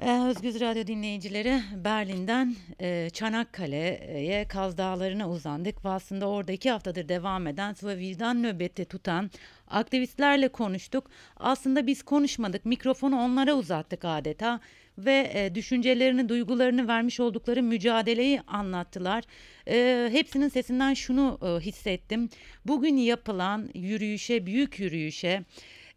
Ee, 0.00 0.20
Özgür 0.20 0.60
Radyo 0.60 0.86
dinleyicileri 0.86 1.62
Berlin'den 1.84 2.54
e, 2.80 3.10
Çanakkale'ye 3.10 4.48
Kaz 4.48 4.78
Dağları'na 4.78 5.30
uzandık 5.30 5.76
aslında 5.84 6.28
orada 6.28 6.52
iki 6.52 6.70
haftadır 6.70 7.08
devam 7.08 7.46
eden 7.46 7.74
ve 7.82 7.98
vicdan 7.98 8.42
nöbeti 8.42 8.84
tutan 8.84 9.30
aktivistlerle 9.68 10.48
konuştuk. 10.48 11.10
Aslında 11.36 11.86
biz 11.86 12.02
konuşmadık, 12.02 12.64
mikrofonu 12.64 13.16
onlara 13.16 13.54
uzattık 13.54 14.04
adeta 14.04 14.60
ve 14.98 15.30
e, 15.34 15.54
düşüncelerini, 15.54 16.28
duygularını 16.28 16.88
vermiş 16.88 17.20
oldukları 17.20 17.62
mücadeleyi 17.62 18.40
anlattılar. 18.40 19.24
E, 19.68 20.08
hepsinin 20.12 20.48
sesinden 20.48 20.94
şunu 20.94 21.38
hissettim. 21.60 22.28
Bugün 22.66 22.96
yapılan 22.96 23.70
yürüyüşe, 23.74 24.46
büyük 24.46 24.78
yürüyüşe 24.78 25.44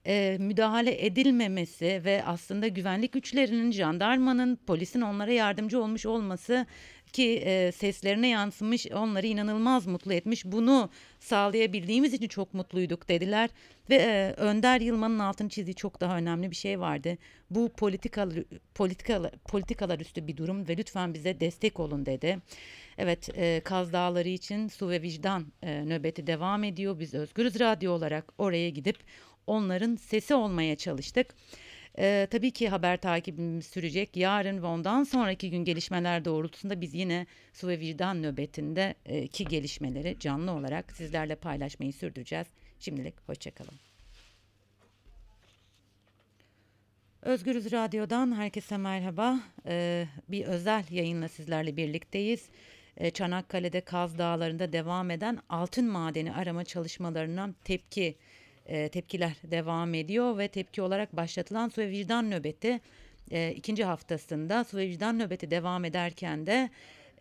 e, 0.08 0.38
müdahale 0.40 1.06
edilmemesi 1.06 2.02
ve 2.06 2.24
aslında 2.26 2.68
güvenlik 2.68 3.12
güçlerinin, 3.12 3.72
jandarmanın, 3.72 4.56
polisin 4.56 5.02
onlara 5.02 5.32
yardımcı 5.32 5.82
olmuş 5.82 6.06
olması 6.06 6.66
ki 7.16 7.44
e, 7.46 7.72
seslerine 7.72 8.28
yansımış, 8.28 8.88
onları 8.92 9.28
inanılmaz 9.28 9.88
mutlu 9.88 10.14
etmiş. 10.14 10.46
Bunu 10.46 10.90
sağlayabildiğimiz 11.20 12.14
için 12.14 12.28
çok 12.28 12.54
mutluyduk 12.54 13.10
dediler 13.10 13.50
ve 13.90 13.96
e, 13.96 14.34
Önder 14.38 14.82
Yılmaz'ın 14.82 15.20
altını 15.20 15.50
çizdiği 15.50 15.76
çok 15.76 16.02
daha 16.02 16.18
önemli 16.18 16.52
bir 16.52 16.56
şey 16.56 16.80
vardı. 16.80 17.18
Bu 17.50 17.70
politikalar, 17.70 18.44
politikalar, 18.76 19.32
politikalar 19.32 20.00
üstü 20.00 20.28
bir 20.28 20.38
durum 20.38 20.68
ve 20.68 20.78
lütfen 20.78 21.14
bize 21.14 21.40
destek 21.40 21.80
olun 21.80 22.06
dedi. 22.06 22.40
Evet, 22.98 23.30
e, 23.38 23.62
Kaz 23.64 23.94
Dağları 23.94 24.30
için 24.30 24.68
su 24.68 24.90
ve 24.90 25.02
vicdan 25.02 25.46
e, 25.62 25.86
nöbeti 25.86 26.28
devam 26.28 26.64
ediyor. 26.64 27.00
Biz 27.00 27.14
Özgürüz 27.14 27.60
Radyo 27.60 27.92
olarak 27.92 28.34
oraya 28.38 28.70
gidip 28.70 28.98
onların 29.48 29.96
sesi 29.96 30.36
olmaya 30.36 30.76
çalıştık. 30.76 31.36
Ee, 32.00 32.28
tabii 32.32 32.52
ki 32.52 32.70
haber 32.70 32.98
takibimiz 32.98 33.66
sürecek. 33.66 34.18
Yarın 34.18 34.62
ve 34.62 34.66
ondan 34.66 35.04
sonraki 35.04 35.50
gün 35.50 35.66
gelişmeler 35.66 36.26
doğrultusunda 36.26 36.82
biz 36.82 36.94
yine 36.94 37.26
su 37.54 37.68
ve 37.68 37.80
vicdan 37.80 38.24
nöbetinde 38.24 38.96
e, 39.06 39.28
ki 39.28 39.46
gelişmeleri 39.46 40.20
canlı 40.20 40.52
olarak 40.52 40.92
sizlerle 40.92 41.36
paylaşmayı 41.36 41.94
sürdüreceğiz. 41.94 42.48
Şimdilik 42.80 43.14
hoşçakalın. 43.30 43.80
Özgürüz 47.22 47.72
Radyo'dan 47.72 48.36
herkese 48.36 48.78
merhaba. 48.78 49.40
Ee, 49.68 50.08
bir 50.30 50.46
özel 50.46 50.84
yayınla 50.90 51.28
sizlerle 51.28 51.78
birlikteyiz. 51.78 52.50
Ee, 52.98 53.12
Çanakkale'de 53.12 53.82
Kaz 53.82 54.18
Dağları'nda 54.18 54.74
devam 54.74 55.12
eden 55.12 55.40
altın 55.50 55.86
madeni 55.86 56.34
arama 56.34 56.64
çalışmalarına 56.64 57.50
tepki 57.64 58.16
e, 58.66 58.90
tepkiler 58.90 59.34
devam 59.44 59.94
ediyor 59.94 60.38
ve 60.38 60.48
tepki 60.48 60.82
olarak 60.82 61.16
başlatılan 61.16 61.70
su 61.70 61.82
ve 61.82 61.90
vicdan 61.90 62.32
nöbeti 62.32 62.82
e, 63.32 63.52
ikinci 63.52 63.84
haftasında 63.84 64.64
su 64.64 64.78
ve 64.78 64.88
vicdan 64.88 65.20
nöbeti 65.20 65.52
devam 65.52 65.86
ederken 65.86 66.46
de 66.46 66.70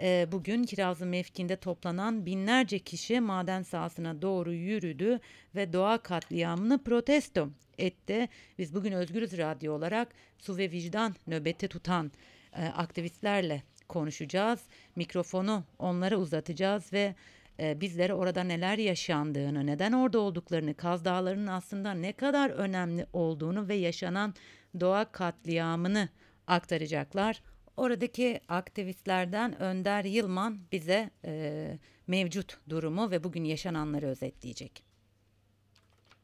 e, 0.01 0.27
bugün 0.33 0.65
Kirazlı 0.65 1.07
mevkinde 1.07 1.57
toplanan 1.57 2.27
binlerce 2.27 2.79
kişi 2.79 3.21
maden 3.21 3.63
sahasına 3.63 4.23
doğru 4.23 4.53
yürüdü 4.53 5.21
ve 5.55 5.73
doğa 5.73 5.99
katliamını 5.99 6.85
protesto 6.85 7.49
etti. 7.79 8.29
Biz 8.59 8.75
bugün 8.75 8.93
Özgürüz 8.93 9.39
Radyo 9.39 9.75
olarak 9.75 10.09
su 10.39 10.57
ve 10.57 10.71
vicdan 10.71 11.15
nöbeti 11.27 11.69
tutan 11.69 12.13
e, 12.57 12.65
aktivistlerle 12.65 13.63
konuşacağız. 13.89 14.61
Mikrofonu 14.97 15.65
onlara 15.79 16.17
uzatacağız 16.17 16.93
ve 16.93 17.15
e, 17.61 17.81
bizlere 17.81 18.15
orada 18.15 18.45
neler 18.45 18.79
yaşandığını, 18.79 19.67
neden 19.67 19.93
orada 19.93 20.19
olduklarını, 20.19 20.75
Kaz 20.75 21.05
Dağları'nın 21.05 21.47
aslında 21.47 21.93
ne 21.95 22.13
kadar 22.13 22.51
önemli 22.51 23.07
olduğunu 23.13 23.69
ve 23.69 23.75
yaşanan 23.75 24.35
doğa 24.81 25.05
katliamını 25.05 26.09
aktaracaklar. 26.47 27.43
Oradaki 27.77 28.41
aktivistlerden 28.49 29.63
Önder 29.63 30.05
Yılman 30.05 30.59
bize 30.73 31.11
e, 31.25 31.79
mevcut 32.07 32.59
durumu 32.69 33.11
ve 33.11 33.25
bugün 33.25 33.45
yaşananları 33.45 34.07
özetleyecek. 34.07 34.94